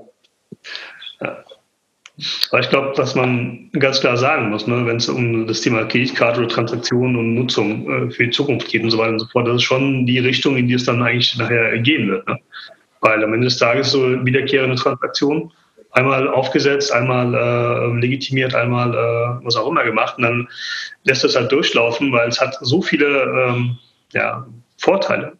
[2.49, 5.85] Aber ich glaube, was man ganz klar sagen muss, ne, wenn es um das Thema
[5.85, 9.27] Kreditkarte oder Transaktionen und Nutzung äh, für die Zukunft geht und so weiter und so
[9.27, 12.27] fort, das ist schon die Richtung, in die es dann eigentlich nachher gehen wird.
[12.27, 12.39] Ne?
[13.01, 15.51] Weil am Ende des Tages so wiederkehrende Transaktionen
[15.97, 20.47] einmal aufgesetzt, einmal äh, legitimiert, einmal äh, was auch immer gemacht und dann
[21.03, 23.77] lässt es halt durchlaufen, weil es hat so viele ähm,
[24.13, 24.45] ja,
[24.77, 25.33] Vorteile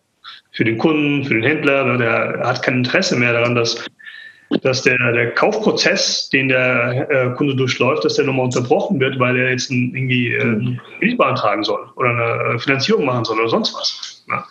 [0.52, 1.84] für den Kunden, für den Händler.
[1.86, 3.86] Ne, der hat kein Interesse mehr daran, dass,
[4.64, 9.38] dass der, der Kaufprozess, den der äh, Kunde durchläuft, dass der nochmal unterbrochen wird, weil
[9.38, 13.50] er jetzt ein, irgendwie äh, einen Kredit beantragen soll oder eine Finanzierung machen soll oder
[13.50, 14.24] sonst was.
[14.28, 14.44] Ne?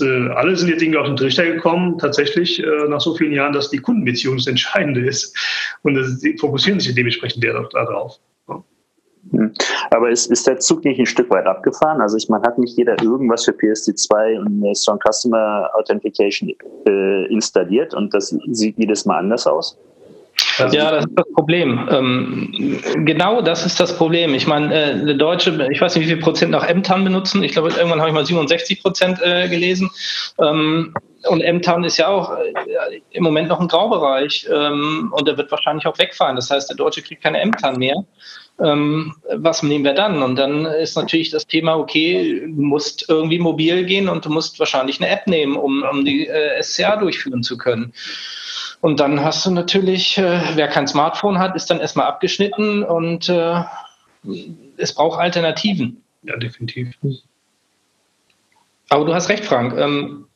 [0.00, 3.52] Äh, alle sind jetzt irgendwie auf den Trichter gekommen, tatsächlich äh, nach so vielen Jahren,
[3.52, 5.36] dass die Kundenbeziehung das Entscheidende ist.
[5.82, 8.18] Und das, die fokussieren sich dementsprechend darauf.
[9.32, 9.52] Hm.
[9.90, 12.00] Aber ist, ist der Zug nicht ein Stück weit abgefahren?
[12.00, 16.54] Also ich meine, hat nicht jeder irgendwas für PSD2 und Strong Customer Authentication
[16.86, 19.78] äh, installiert und das sieht jedes Mal anders aus?
[20.58, 21.88] Ja, das ist das Problem.
[21.90, 24.34] Ähm, genau das ist das Problem.
[24.34, 27.42] Ich meine, äh, eine Deutsche, ich weiß nicht, wie viel Prozent noch MTAN benutzen.
[27.42, 29.90] Ich glaube, irgendwann habe ich mal 67 Prozent äh, gelesen.
[30.40, 30.94] Ähm,
[31.28, 35.50] und MTAN ist ja auch äh, im Moment noch ein Graubereich ähm, und der wird
[35.50, 36.36] wahrscheinlich auch wegfallen.
[36.36, 38.04] Das heißt, der Deutsche kriegt keine MTAN mehr.
[38.60, 40.22] Ähm, was nehmen wir dann?
[40.22, 44.58] Und dann ist natürlich das Thema, okay, du musst irgendwie mobil gehen und du musst
[44.58, 47.92] wahrscheinlich eine App nehmen, um, um die äh, SCA durchführen zu können.
[48.80, 53.28] Und dann hast du natürlich, äh, wer kein Smartphone hat, ist dann erstmal abgeschnitten und
[53.28, 53.62] äh,
[54.76, 56.04] es braucht Alternativen.
[56.22, 56.94] Ja, definitiv.
[58.88, 59.76] Aber du hast recht, Frank.
[59.76, 60.27] Ähm,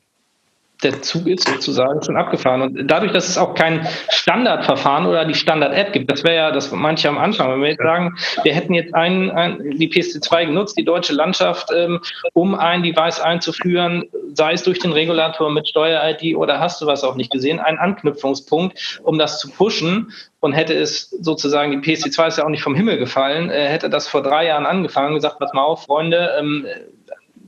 [0.83, 2.63] der Zug ist sozusagen schon abgefahren.
[2.63, 6.71] Und dadurch, dass es auch kein Standardverfahren oder die Standard-App gibt, das wäre ja, das
[6.73, 10.77] manche am Anfang, wenn wir jetzt sagen, wir hätten jetzt ein, ein, die PSD2 genutzt,
[10.77, 12.01] die deutsche Landschaft, ähm,
[12.33, 14.05] um ein Device einzuführen,
[14.35, 17.79] sei es durch den Regulator mit Steuer-ID oder hast du was auch nicht gesehen, ein
[17.79, 22.63] Anknüpfungspunkt, um das zu pushen und hätte es sozusagen, die PSD2 ist ja auch nicht
[22.63, 26.33] vom Himmel gefallen, äh, hätte das vor drei Jahren angefangen, gesagt, pass mal auf, Freunde,
[26.39, 26.67] ähm,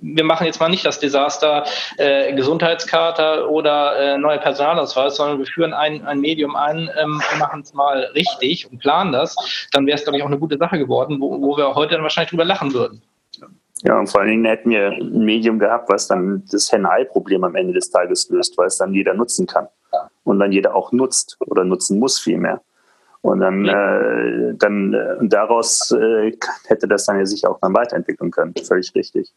[0.05, 1.65] wir machen jetzt mal nicht das Desaster
[1.97, 7.39] äh, Gesundheitskarte oder äh, neue Personalausweis, sondern wir führen ein, ein Medium ein ähm, und
[7.39, 9.35] machen es mal richtig und planen das,
[9.73, 12.03] dann wäre es, glaube ich, auch eine gute Sache geworden, wo, wo wir heute dann
[12.03, 13.03] wahrscheinlich drüber lachen würden.
[13.83, 17.55] Ja, und vor allen Dingen hätten wir ein Medium gehabt, was dann das Henne-Ei-Problem am
[17.55, 19.69] Ende des Tages löst, weil es dann jeder nutzen kann.
[20.25, 22.63] Und dann jeder auch nutzt oder nutzen muss vielmehr.
[23.21, 26.33] Und dann, äh, dann äh, daraus äh,
[26.67, 28.55] hätte das dann ja sich auch dann weiterentwickeln können.
[28.67, 29.33] Völlig richtig.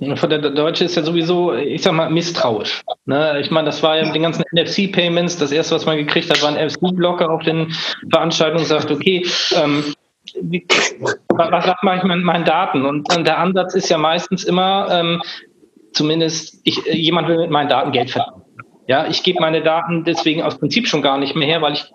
[0.00, 2.82] Der Deutsche ist ja sowieso, ich sag mal, misstrauisch.
[3.06, 3.40] Ne?
[3.40, 6.42] Ich meine, das war ja mit den ganzen NFC-Payments, das erste, was man gekriegt hat,
[6.42, 7.72] war ein NFC-Blocker auf den
[8.10, 9.24] Veranstaltungen, sagt, okay,
[9.54, 9.84] ähm,
[10.42, 10.66] wie,
[11.28, 12.84] was, was mache ich mit meinen Daten?
[12.84, 15.22] Und, und, der Ansatz ist ja meistens immer, ähm,
[15.92, 18.42] zumindest ich, jemand will mit meinen Daten Geld verdienen.
[18.88, 21.86] Ja, ich gebe meine Daten deswegen aus Prinzip schon gar nicht mehr her, weil ich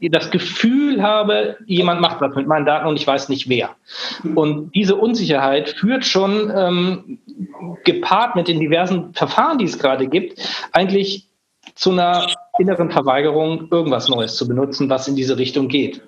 [0.00, 3.76] das Gefühl habe, jemand macht was mit meinen Daten und ich weiß nicht wer.
[4.34, 7.18] Und diese Unsicherheit führt schon ähm,
[7.84, 10.40] gepaart mit den diversen Verfahren, die es gerade gibt,
[10.72, 11.28] eigentlich
[11.74, 12.26] zu einer
[12.58, 16.02] inneren Verweigerung, irgendwas Neues zu benutzen, was in diese Richtung geht.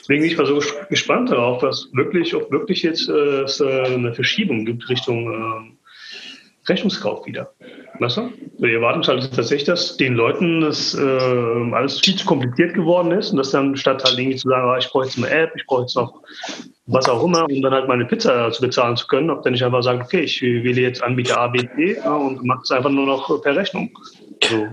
[0.00, 3.82] Deswegen bin ich mal so gespannt darauf, dass wirklich, ob wirklich jetzt äh, es äh,
[3.84, 7.52] eine Verschiebung gibt Richtung äh, Rechnungskauf wieder.
[8.00, 8.30] Du?
[8.58, 13.30] Die Erwartungshaltung ist tatsächlich, dass den Leuten das äh, alles viel zu kompliziert geworden ist
[13.30, 15.66] und dass dann statt halt irgendwie zu sagen, ah, ich brauche jetzt eine App, ich
[15.66, 16.22] brauche jetzt noch
[16.86, 19.64] was auch immer, um dann halt meine Pizza zu bezahlen zu können, ob dann nicht
[19.64, 23.06] einfach sagen, okay, ich wähle jetzt Anbieter A, B, C und mache es einfach nur
[23.06, 23.90] noch per Rechnung.
[24.44, 24.66] So,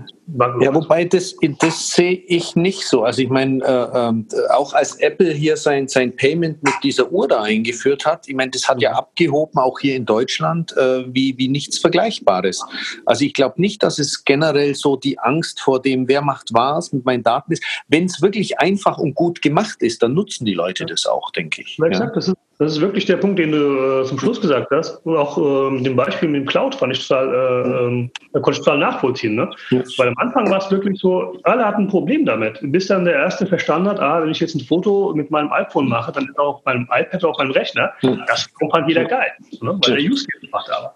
[0.60, 3.04] ja, wobei das, das sehe ich nicht so.
[3.04, 7.28] Also ich meine, äh, äh, auch als Apple hier sein, sein Payment mit dieser Uhr
[7.28, 11.36] da eingeführt hat, ich meine, das hat ja abgehoben, auch hier in Deutschland, äh, wie,
[11.38, 12.64] wie nichts Vergleichbares.
[13.04, 16.92] Also ich glaube nicht, dass es generell so die Angst vor dem, wer macht was
[16.92, 17.64] mit meinen Daten ist.
[17.88, 21.62] Wenn es wirklich einfach und gut gemacht ist, dann nutzen die Leute das auch, denke
[21.62, 21.76] ich.
[21.78, 22.06] Ja, ja.
[22.06, 25.04] Das, ist, das ist wirklich der Punkt, den du äh, zum Schluss gesagt hast.
[25.04, 28.52] Und auch äh, mit dem Beispiel mit dem Cloud fand ich total, äh, äh, konnte
[28.52, 29.34] ich total nachvollziehen.
[29.34, 29.50] Ne?
[29.70, 29.82] Ja.
[29.98, 32.58] Weil am Anfang war es wirklich so, alle hatten ein Problem damit.
[32.62, 35.88] Bis dann der erste verstanden hat, ah, wenn ich jetzt ein Foto mit meinem iPhone
[35.88, 37.92] mache, dann ist auch meinem iPad auf meinem Rechner.
[38.26, 39.30] Das kommt halt jeder geil,
[39.60, 39.78] ne?
[39.84, 40.95] weil der Use Case macht aber.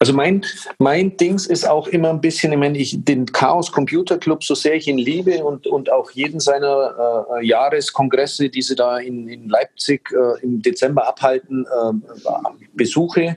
[0.00, 0.44] Also mein,
[0.78, 4.54] mein Dings ist auch immer ein bisschen, ich meine, ich, den Chaos Computer Club, so
[4.54, 9.28] sehr ich ihn liebe und, und auch jeden seiner äh, Jahreskongresse, die sie da in,
[9.28, 12.26] in Leipzig äh, im Dezember abhalten, äh,
[12.74, 13.36] besuche.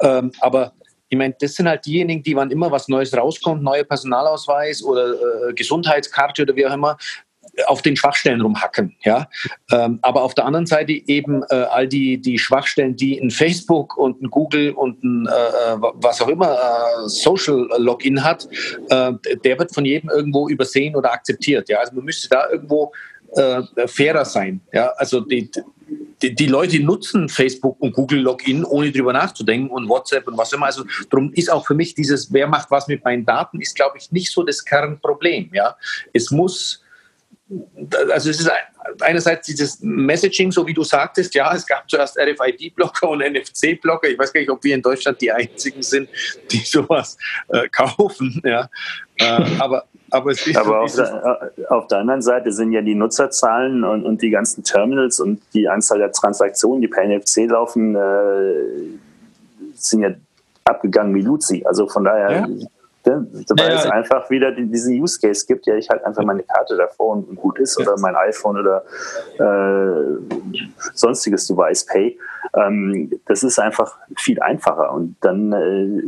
[0.00, 0.72] Ähm, aber
[1.08, 5.14] ich meine, das sind halt diejenigen, die wann immer was Neues rauskommt, neuer Personalausweis oder
[5.48, 6.98] äh, Gesundheitskarte oder wie auch immer,
[7.66, 8.94] auf den Schwachstellen rumhacken.
[9.02, 9.28] Ja?
[9.72, 13.96] Ähm, aber auf der anderen Seite eben äh, all die, die Schwachstellen, die ein Facebook
[13.96, 18.46] und ein Google und ein äh, äh was auch immer äh, Social Login hat,
[18.90, 19.12] äh,
[19.44, 21.68] der wird von jedem irgendwo übersehen oder akzeptiert.
[21.68, 21.78] Ja?
[21.78, 22.92] Also man müsste da irgendwo
[23.34, 24.60] äh, fairer sein.
[24.72, 24.88] Ja?
[24.96, 25.50] Also die,
[26.22, 30.52] die, die, Leute nutzen Facebook und Google Login, ohne drüber nachzudenken und WhatsApp und was
[30.52, 30.66] immer.
[30.66, 33.98] Also darum ist auch für mich dieses, wer macht was mit meinen Daten, ist, glaube
[33.98, 35.50] ich, nicht so das Kernproblem.
[35.52, 35.76] Ja?
[36.12, 36.82] Es muss
[38.10, 38.50] also es ist
[39.00, 44.08] einerseits dieses Messaging, so wie du sagtest, ja, es gab zuerst RFID-Blocker und NFC-Blocker.
[44.08, 46.08] Ich weiß gar nicht, ob wir in Deutschland die einzigen sind,
[46.50, 47.16] die sowas
[47.48, 48.40] äh, kaufen.
[48.44, 48.68] Ja.
[49.16, 52.72] Äh, aber aber, es ist aber so auf, der, äh, auf, der, anderen Seite sind
[52.72, 57.04] ja die Nutzerzahlen und, und, die ganzen Terminals und die Anzahl der Transaktionen, die per
[57.04, 58.98] NFC laufen, äh,
[59.74, 60.10] sind ja
[60.64, 61.64] abgegangen wie Luzi.
[61.66, 62.66] Also von daher ja.
[63.06, 63.26] Ne?
[63.56, 66.76] Weil ja, es einfach wieder diesen Use Case gibt, ja, ich halt einfach meine Karte
[66.76, 67.86] davor und, und gut ist, ja.
[67.86, 68.84] oder mein iPhone oder
[69.38, 70.58] äh,
[70.94, 72.18] sonstiges Device Pay.
[72.54, 76.02] Ähm, das ist einfach viel einfacher und dann äh,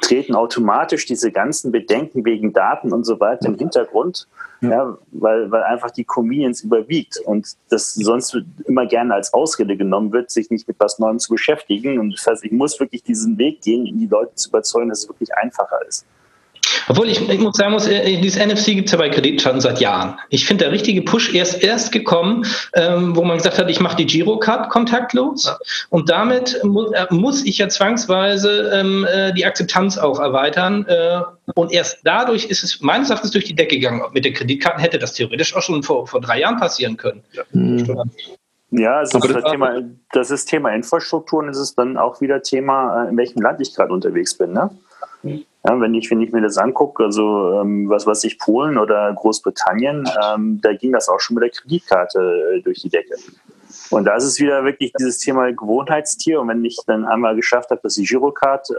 [0.00, 4.28] treten automatisch diese ganzen Bedenken wegen Daten und so weiter im Hintergrund,
[4.60, 4.70] ja.
[4.70, 4.98] ja.
[5.12, 8.36] weil, weil einfach die Convenience überwiegt und das sonst
[8.66, 11.98] immer gerne als Ausrede genommen wird, sich nicht mit was Neuem zu beschäftigen.
[11.98, 15.08] Und das heißt, ich muss wirklich diesen Weg gehen, die Leute zu überzeugen, dass es
[15.08, 16.04] wirklich einfacher ist.
[16.88, 19.80] Obwohl ich, ich muss sagen muss, äh, dieses NFC gibt es ja bei Kreditkarten seit
[19.80, 20.18] Jahren.
[20.30, 23.96] Ich finde der richtige Push erst erst gekommen, ähm, wo man gesagt hat, ich mache
[23.96, 25.52] die Girocard kontaktlos
[25.90, 31.20] und damit mu äh, muss ich ja zwangsweise ähm, äh, die Akzeptanz auch erweitern äh,
[31.54, 34.02] und erst dadurch ist es meines Erachtens durch die Decke gegangen.
[34.12, 37.22] Mit den Kreditkarten hätte das theoretisch auch schon vor, vor drei Jahren passieren können.
[37.32, 37.42] Ja.
[37.52, 38.10] Mhm.
[38.70, 39.80] Ja, es ist das, Thema,
[40.12, 43.74] das ist Thema Infrastruktur und es ist dann auch wieder Thema, in welchem Land ich
[43.74, 44.52] gerade unterwegs bin.
[44.52, 44.70] Ne?
[45.66, 49.12] Ja, wenn, ich, wenn ich mir das angucke, also ähm, was weiß ich, Polen oder
[49.12, 53.16] Großbritannien, ähm, da ging das auch schon mit der Kreditkarte äh, durch die Decke.
[53.90, 56.40] Und da ist es wieder wirklich dieses Thema Gewohnheitstier.
[56.40, 58.74] Und wenn ich dann einmal geschafft habe, dass die Girocard, äh,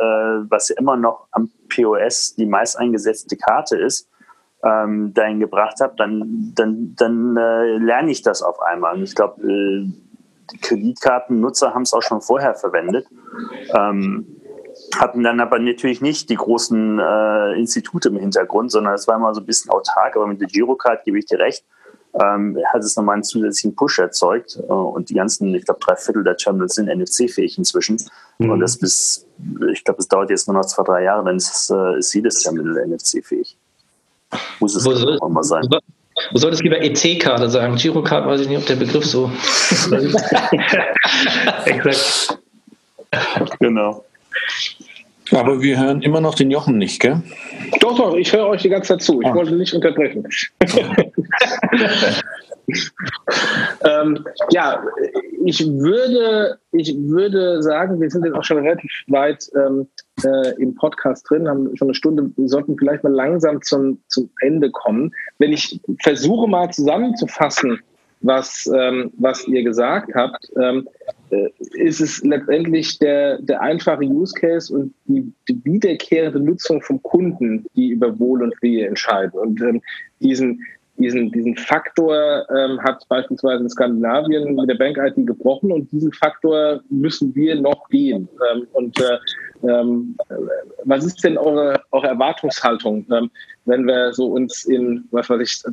[0.49, 4.09] was ja immer noch am POS die meist eingesetzte Karte ist,
[4.63, 8.95] ähm, dahin gebracht habe, dann, dann, dann äh, lerne ich das auf einmal.
[8.95, 9.87] Und ich glaube, äh,
[10.61, 13.07] Kreditkartennutzer haben es auch schon vorher verwendet.
[13.77, 14.36] Ähm,
[14.95, 19.33] hatten dann aber natürlich nicht die großen äh, Institute im Hintergrund, sondern es war immer
[19.33, 20.15] so ein bisschen autark.
[20.15, 21.63] Aber mit der Girocard gebe ich dir recht,
[22.21, 24.57] ähm, hat es nochmal einen zusätzlichen Push erzeugt.
[24.57, 27.97] Äh, und die ganzen, ich glaube, drei Viertel der Terminals sind NFC-fähig inzwischen.
[28.37, 28.51] Mhm.
[28.51, 29.25] Und das bis,
[29.71, 32.41] ich glaube, es dauert jetzt nur noch zwei, drei Jahre, dann ist, äh, ist jedes
[32.41, 33.57] Terminal NFC-fähig.
[34.59, 34.85] Muss es
[35.21, 35.67] auch mal sein.
[36.31, 37.75] Du solltest lieber EC-Karte sagen.
[37.75, 39.31] Girocard weiß ich nicht, ob der Begriff so.
[41.65, 42.39] Exakt.
[43.59, 44.03] Genau.
[45.31, 47.21] Aber wir hören immer noch den Jochen nicht, gell?
[47.81, 49.21] Doch, doch, ich höre euch die ganze Zeit zu.
[49.21, 49.35] Ich ah.
[49.35, 50.25] wollte nicht unterbrechen.
[53.85, 54.83] ähm, ja,
[55.45, 59.87] ich, würde, ich würde sagen, wir sind jetzt auch schon relativ weit ähm,
[60.23, 64.29] äh, im Podcast drin, haben schon eine Stunde, wir sollten vielleicht mal langsam zum, zum
[64.41, 65.13] Ende kommen.
[65.39, 67.79] Wenn ich versuche mal zusammenzufassen,
[68.21, 74.33] was, ähm, was ihr gesagt habt, ähm, äh, ist es letztendlich der, der einfache Use
[74.33, 79.39] Case und die, die wiederkehrende Nutzung vom Kunden, die über Wohl und Wehe entscheiden.
[79.39, 79.81] Und ähm,
[80.19, 80.61] diesen,
[80.97, 86.81] diesen, diesen Faktor ähm, hat beispielsweise in Skandinavien mit der Bank-IT gebrochen und diesen Faktor
[86.89, 88.27] müssen wir noch gehen.
[88.51, 89.17] Ähm, und äh,
[89.63, 90.15] ähm,
[90.85, 93.29] was ist denn eure, eure Erwartungshaltung, ähm,
[93.65, 95.63] wenn wir so uns in, was weiß ich,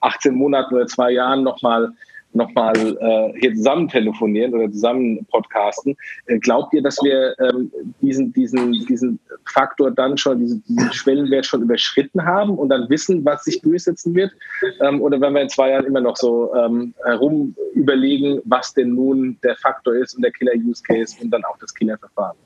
[0.00, 1.92] 18 Monaten oder zwei Jahren nochmal
[2.32, 5.96] nochmal äh, hier zusammen telefonieren oder zusammen podcasten.
[6.26, 11.46] Äh, glaubt ihr, dass wir ähm, diesen, diesen, diesen Faktor dann schon, diesen, diesen Schwellenwert
[11.46, 14.32] schon überschritten haben und dann wissen, was sich durchsetzen wird?
[14.80, 18.94] Ähm, oder wenn wir in zwei Jahren immer noch so ähm, herum überlegen, was denn
[18.94, 22.36] nun der Faktor ist und der Killer-Use-Case und dann auch das Killerverfahren?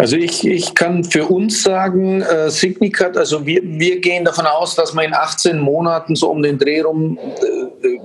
[0.00, 4.76] Also ich, ich kann für uns sagen, äh, Signicat, also wir, wir gehen davon aus,
[4.76, 7.98] dass wir in 18 Monaten so um den Dreh rum äh,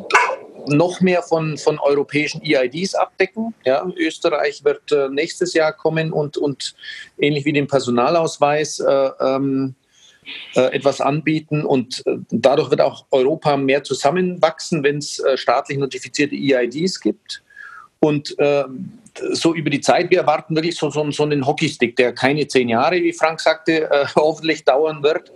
[0.66, 3.54] noch mehr von, von europäischen EIDs abdecken.
[3.64, 6.74] Ja, Österreich wird äh, nächstes Jahr kommen und, und
[7.20, 9.76] ähnlich wie den Personalausweis äh, ähm,
[10.56, 16.36] äh, etwas anbieten und äh, dadurch wird auch Europa mehr zusammenwachsen, wenn es staatlich notifizierte
[16.36, 17.44] EIDs gibt.
[18.00, 18.36] Und
[19.32, 22.70] so über die Zeit, wir erwarten wirklich so, so, so einen Hockeystick, der keine zehn
[22.70, 25.32] Jahre, wie Frank sagte, äh, hoffentlich dauern wird.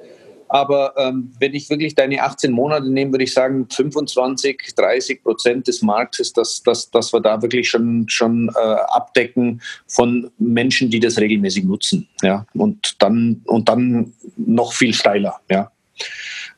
[0.50, 5.68] Aber ähm, wenn ich wirklich deine 18 Monate nehme, würde ich sagen, 25, 30 Prozent
[5.68, 11.02] des Marktes, dass, dass, dass wir da wirklich schon, schon äh, abdecken von Menschen, die
[11.02, 12.08] das regelmäßig nutzen.
[12.22, 12.46] Ja?
[12.54, 15.36] Und, dann, und dann noch viel steiler.
[15.50, 15.70] Ja?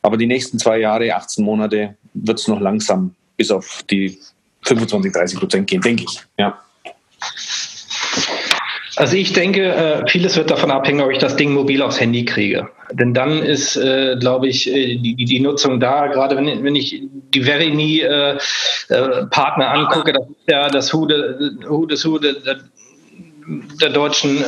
[0.02, 4.18] Aber die nächsten zwei Jahre, 18 Monate, wird es noch langsam bis auf die
[4.62, 6.20] 25, 30 Prozent gehen, denke ich.
[6.38, 6.60] Ja.
[8.96, 12.24] Also ich denke, äh, vieles wird davon abhängen, ob ich das Ding mobil aufs Handy
[12.24, 12.68] kriege.
[12.92, 17.02] Denn dann ist, äh, glaube ich, äh, die, die Nutzung da, gerade wenn, wenn ich
[17.32, 18.36] die Verimi äh,
[18.88, 22.36] äh, Partner angucke, das ist ja das Hude, Hude, Hude
[23.80, 24.44] der, deutschen,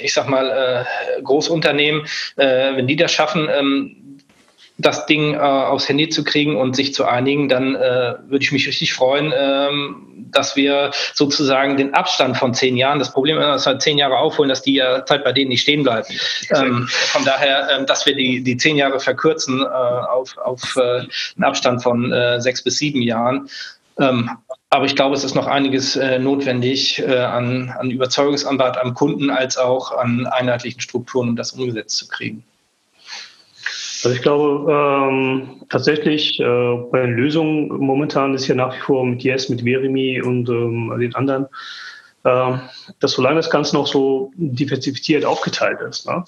[0.00, 0.86] ich sag mal,
[1.24, 2.02] Großunternehmen,
[2.36, 4.03] wenn die das schaffen, ähm,
[4.76, 8.50] das Ding äh, aufs Handy zu kriegen und sich zu einigen, dann äh, würde ich
[8.50, 13.44] mich richtig freuen, ähm, dass wir sozusagen den Abstand von zehn Jahren, das Problem ist,
[13.44, 16.10] dass wir zehn Jahre aufholen, dass die ja Zeit bei denen nicht stehen bleibt.
[16.50, 20.80] Ähm, von daher, ähm, dass wir die, die zehn Jahre verkürzen äh, auf, auf äh,
[21.36, 23.48] einen Abstand von äh, sechs bis sieben Jahren.
[24.00, 24.28] Ähm,
[24.70, 29.30] aber ich glaube, es ist noch einiges äh, notwendig äh, an, an Überzeugungsarbeit am Kunden
[29.30, 32.42] als auch an einheitlichen Strukturen, um das umgesetzt zu kriegen.
[34.04, 39.06] Also ich glaube ähm, tatsächlich äh, bei den Lösungen momentan ist ja nach wie vor
[39.06, 41.46] mit Yes, mit Verimi und ähm, den anderen,
[42.24, 42.52] äh,
[43.00, 46.22] dass solange das Ganze noch so diversifiziert aufgeteilt ist, ne,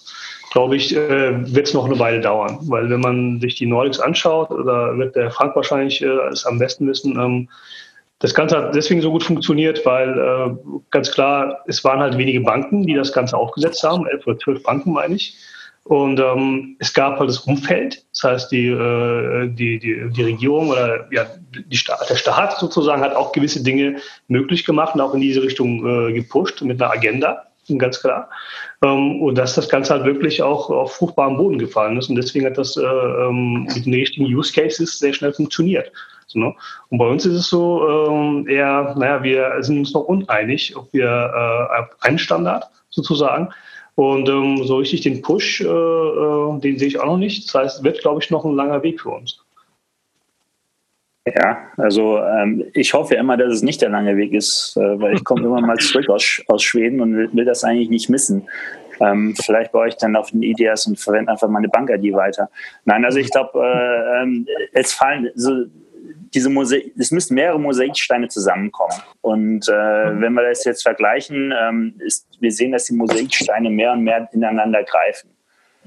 [0.52, 2.58] glaube ich, äh, wird es noch eine Weile dauern.
[2.62, 6.58] Weil wenn man sich die Nordics anschaut, oder wird der Frank wahrscheinlich äh, es am
[6.58, 7.48] besten wissen, ähm,
[8.20, 12.40] das Ganze hat deswegen so gut funktioniert, weil äh, ganz klar, es waren halt wenige
[12.40, 15.36] Banken, die das Ganze aufgesetzt haben, elf oder zwölf Banken meine ich.
[15.88, 20.70] Und ähm, es gab halt das Umfeld, das heißt die, äh, die, die, die Regierung
[20.70, 25.14] oder ja, die Staat, der Staat sozusagen hat auch gewisse Dinge möglich gemacht und auch
[25.14, 27.46] in diese Richtung äh, gepusht mit einer Agenda,
[27.78, 28.28] ganz klar.
[28.82, 32.08] Ähm, und dass das Ganze halt wirklich auch auf fruchtbaren Boden gefallen ist.
[32.08, 35.92] Und deswegen hat das äh, ähm, mit den richtigen Use Cases sehr schnell funktioniert.
[36.26, 36.52] So, ne?
[36.88, 40.92] Und bei uns ist es so ähm, eher, naja, wir sind uns noch uneinig, ob
[40.92, 43.50] wir äh, einen Standard sozusagen
[43.96, 47.46] und ähm, so richtig den Push, äh, äh, den sehe ich auch noch nicht.
[47.46, 49.42] Das heißt, es wird, glaube ich, noch ein langer Weg für uns.
[51.26, 55.14] Ja, also ähm, ich hoffe immer, dass es nicht der lange Weg ist, äh, weil
[55.14, 58.46] ich komme immer mal zurück aus, aus Schweden und will, will das eigentlich nicht missen.
[59.00, 62.48] Ähm, vielleicht baue ich dann auf den IDS und verwende einfach meine Bank-ID weiter.
[62.84, 65.64] Nein, also ich glaube, äh, ähm, es fallen so
[66.36, 68.94] diese Mosaik, es müssen mehrere Mosaiksteine zusammenkommen.
[69.22, 70.20] Und äh, mhm.
[70.20, 74.28] wenn wir das jetzt vergleichen, ähm, ist, wir sehen, dass die Mosaiksteine mehr und mehr
[74.32, 75.30] ineinander greifen.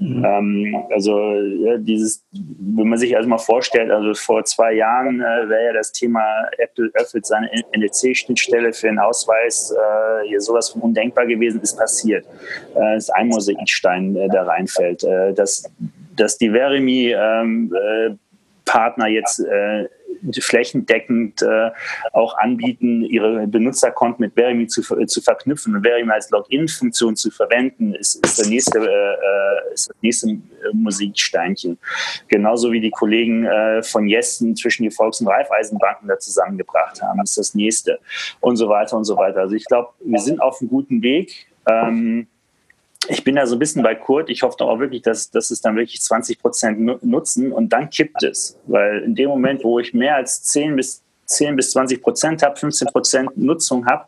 [0.00, 0.24] Mhm.
[0.24, 5.48] Ähm, also ja, dieses, wenn man sich also mal vorstellt, also vor zwei Jahren äh,
[5.48, 6.22] wäre ja das Thema
[6.58, 12.26] Apple öffnet seine NEC-Schnittstelle für den Ausweis äh, hier sowas von undenkbar gewesen, ist passiert.
[12.74, 15.04] Äh, ist ein Mosaikstein, äh, der reinfällt.
[15.04, 15.70] Äh, dass,
[16.16, 18.16] dass die Verimi ähm, äh,
[18.64, 19.88] Partner jetzt äh,
[20.40, 21.70] flächendeckend äh,
[22.12, 27.94] auch anbieten, ihre Benutzerkonten mit Verimi zu, zu verknüpfen und Verimi als Login-Funktion zu verwenden,
[27.94, 30.38] ist, ist, der nächste, äh, ist das nächste
[30.72, 31.78] Musiksteinchen.
[32.28, 37.20] Genauso wie die Kollegen äh, von Jessen zwischen die Volks- und Raiffeisenbanken da zusammengebracht haben,
[37.22, 37.98] ist das nächste
[38.40, 39.40] und so weiter und so weiter.
[39.40, 41.46] Also ich glaube, wir sind auf einem guten Weg.
[41.68, 42.26] Ähm,
[43.08, 44.30] ich bin da so ein bisschen bei Kurt.
[44.30, 48.22] Ich hoffe auch wirklich, dass, dass es dann wirklich 20 Prozent nutzen und dann kippt
[48.22, 48.58] es.
[48.66, 52.56] Weil in dem Moment, wo ich mehr als 10 bis, 10 bis 20 Prozent habe,
[52.56, 54.04] 15 Prozent Nutzung habe,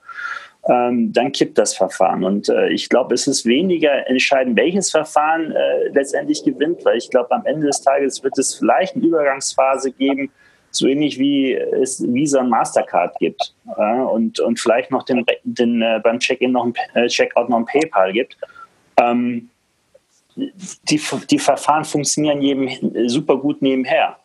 [0.68, 2.22] ähm, dann kippt das Verfahren.
[2.22, 7.10] Und äh, ich glaube, es ist weniger entscheidend, welches Verfahren äh, letztendlich gewinnt, weil ich
[7.10, 10.30] glaube, am Ende des Tages wird es vielleicht eine Übergangsphase geben,
[10.70, 15.82] so ähnlich wie es Visa und Mastercard gibt äh, und, und vielleicht noch den, den
[15.82, 18.36] äh, beim Check-in noch ein äh, Checkout noch ein PayPal gibt.
[18.96, 19.48] Ähm,
[20.36, 24.16] die, die Verfahren funktionieren jedem super gut nebenher.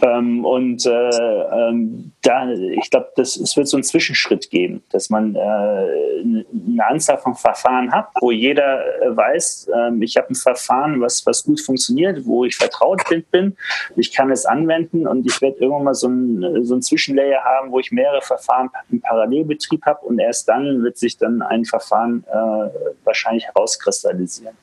[0.00, 5.34] Ähm, und äh, ähm, da, ich glaube, es wird so einen Zwischenschritt geben, dass man
[5.34, 11.00] äh, eine Anzahl von Verfahren hat, wo jeder äh, weiß, ähm, ich habe ein Verfahren,
[11.00, 13.56] was, was gut funktioniert, wo ich vertraut bin,
[13.96, 17.72] ich kann es anwenden und ich werde irgendwann mal so ein, so ein Zwischenlayer haben,
[17.72, 22.24] wo ich mehrere Verfahren im Parallelbetrieb habe und erst dann wird sich dann ein Verfahren
[22.30, 22.68] äh,
[23.04, 24.56] wahrscheinlich herauskristallisieren.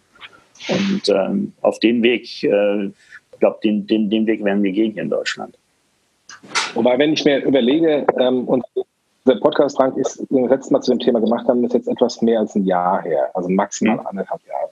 [0.70, 2.90] Und ähm, auf den Weg äh,
[3.36, 5.58] ich glaube, den, den, den Weg werden wir gehen hier in Deutschland.
[6.74, 8.66] Wobei, wenn ich mir überlege, ähm, und
[9.28, 11.88] der Podcast, Frank, ist, den wir letztes Mal zu dem Thema gemacht haben, ist jetzt
[11.88, 14.08] etwas mehr als ein Jahr her, also maximal mhm.
[14.08, 14.70] anderthalb Jahre.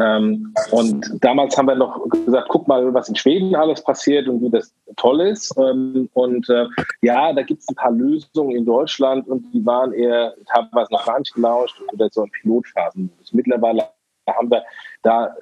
[0.00, 4.42] Ähm, und damals haben wir noch gesagt, guck mal, was in Schweden alles passiert und
[4.42, 5.54] wie das toll ist.
[5.58, 6.66] Ähm, und äh,
[7.02, 11.06] ja, da gibt es ein paar Lösungen in Deutschland und die waren eher teilweise noch
[11.06, 13.10] gar nicht gelauscht oder so in Pilotphasen.
[13.32, 13.88] Mittlerweile
[14.28, 14.62] haben wir
[15.02, 15.34] da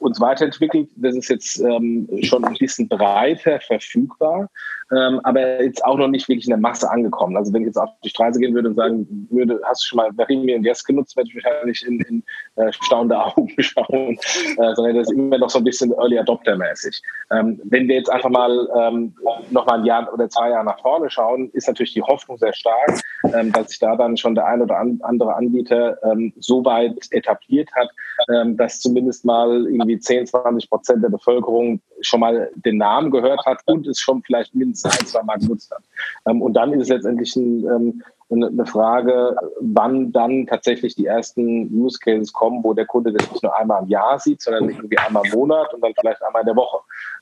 [0.00, 0.88] uns weiterentwickelt.
[0.96, 4.48] Das ist jetzt ähm, schon ein bisschen breiter verfügbar,
[4.90, 7.36] ähm, aber jetzt auch noch nicht wirklich in der Masse angekommen.
[7.36, 9.98] Also wenn ich jetzt auf die Straße gehen würde und sagen würde, hast du schon
[9.98, 12.22] mal Verimi und Yes genutzt, werde ich wahrscheinlich in, in
[12.56, 14.18] äh, staunende Augen schauen,
[14.56, 17.00] äh, sondern das ist immer noch so ein bisschen Early Adopter-mäßig.
[17.30, 19.14] Ähm, wenn wir jetzt einfach mal ähm,
[19.50, 22.54] noch mal ein Jahr oder zwei Jahre nach vorne schauen, ist natürlich die Hoffnung sehr
[22.54, 23.00] stark,
[23.34, 27.70] ähm, dass sich da dann schon der ein oder andere Anbieter ähm, so weit etabliert
[27.74, 27.90] hat,
[28.28, 33.44] ähm, dass zumindest mal irgendwie 10, 20 Prozent der Bevölkerung schon mal den Namen gehört
[33.46, 35.82] hat und es schon vielleicht mindestens ein, zwei Mal genutzt hat.
[36.26, 41.68] Ähm, und dann ist es letztendlich ein, ähm, eine Frage, wann dann tatsächlich die ersten
[41.72, 44.98] Use Cases kommen, wo der Kunde das nicht nur einmal im Jahr sieht, sondern irgendwie
[44.98, 46.78] einmal im Monat und dann vielleicht einmal in der Woche.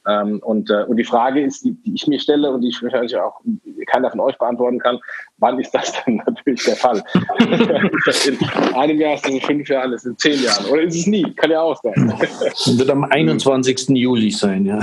[0.06, 2.82] Ähm, und, äh, und die Frage ist, die, die ich mir stelle und die ich
[2.82, 3.40] wahrscheinlich auch
[3.86, 4.98] keiner von euch beantworten kann,
[5.38, 7.02] wann ist das denn natürlich der Fall?
[8.26, 10.96] in einem Jahr, ist das in fünf Jahren, ist das in zehn Jahren oder ist
[10.96, 11.32] es nie?
[11.34, 11.94] Kann ja auch sein.
[12.76, 13.88] Wird am 21.
[13.90, 14.78] Juli sein, ja.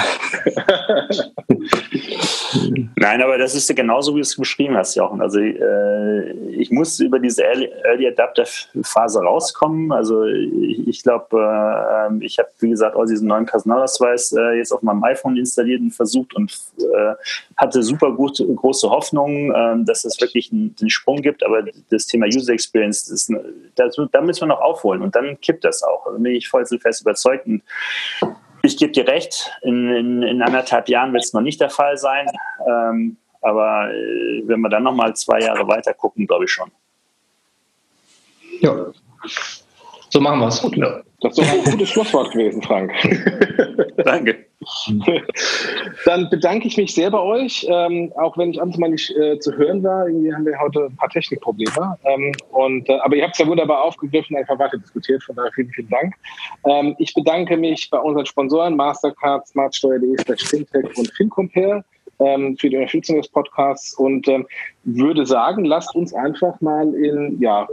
[2.96, 5.22] Nein, aber das ist ja genauso, wie du es beschrieben hast, Jochen.
[5.22, 6.15] Also äh,
[6.52, 8.46] ich muss über diese Early Adapter
[8.82, 9.92] Phase rauskommen.
[9.92, 14.72] Also ich, ich glaube, äh, ich habe, wie gesagt, auch diesen neuen Personalausweis äh, jetzt
[14.72, 17.14] auf meinem iPhone installiert und versucht und äh,
[17.58, 21.44] hatte super gut, große Hoffnung, ähm, dass es wirklich einen, Sprung gibt.
[21.44, 23.32] Aber das Thema User Experience, ist,
[23.76, 26.06] das, da müssen wir noch aufholen und dann kippt das auch.
[26.06, 27.48] Da bin ich voll zu fest überzeugt.
[27.48, 27.64] Und
[28.64, 31.98] ich gebe dir recht, in, in, in anderthalb Jahren wird es noch nicht der Fall
[31.98, 32.28] sein.
[32.68, 36.72] Ähm, aber äh, wenn wir dann noch mal zwei Jahre weiter gucken, glaube ich schon.
[38.60, 38.88] Ja,
[40.10, 40.66] so machen wir es.
[40.76, 41.02] Ja.
[41.22, 42.94] Das ist doch ein gutes Schlusswort gewesen, Frank.
[44.06, 44.46] Danke.
[46.06, 49.40] Dann bedanke ich mich sehr bei euch, ähm, auch wenn ich abends mal nicht äh,
[49.40, 50.08] zu hören war.
[50.08, 51.98] Irgendwie haben wir heute ein paar Technikprobleme.
[52.04, 55.24] Ähm, und, äh, aber ihr habt es ja wunderbar aufgegriffen, einfach weiter diskutiert.
[55.24, 56.14] Von daher vielen, vielen Dank.
[56.66, 61.84] Ähm, ich bedanke mich bei unseren Sponsoren Mastercard, Smartsteuer.de, Fintech und FinCompare
[62.20, 64.46] ähm, für die Unterstützung des Podcasts und ähm,
[64.84, 67.68] würde sagen, lasst uns einfach mal in ja,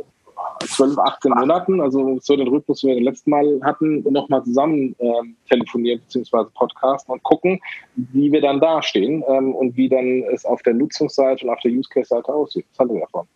[0.67, 4.95] 12, 18 Monaten, also so den Rhythmus, den wir das letzte Mal hatten, nochmal zusammen
[4.99, 6.45] ähm, telefonieren bzw.
[6.55, 7.61] podcasten und gucken,
[7.97, 11.73] wie wir dann dastehen ähm, und wie dann es auf der Nutzungsseite und auf der
[11.73, 12.67] Use-Case-Seite aussieht.
[12.71, 13.27] Was haltet ihr davon?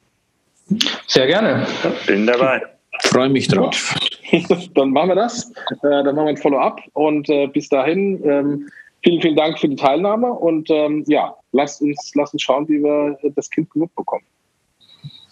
[1.07, 1.67] Sehr gerne.
[2.07, 2.63] Bin dabei.
[3.03, 3.95] Freue mich drauf.
[4.75, 5.53] dann machen wir das.
[5.71, 8.69] Äh, dann machen wir ein Follow-up und äh, bis dahin ähm,
[9.07, 12.83] vielen, vielen Dank für die Teilnahme und ähm, ja, lasst uns, lasst uns schauen, wie
[12.83, 14.25] wir das Kind genug bekommen.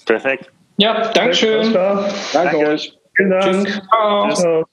[0.07, 0.53] Perfekt.
[0.77, 1.73] Ja, Dankeschön.
[1.73, 2.97] Danke, Danke euch.
[3.17, 3.69] Vielen Dank.
[3.91, 4.33] Ciao.
[4.33, 4.65] Ciao.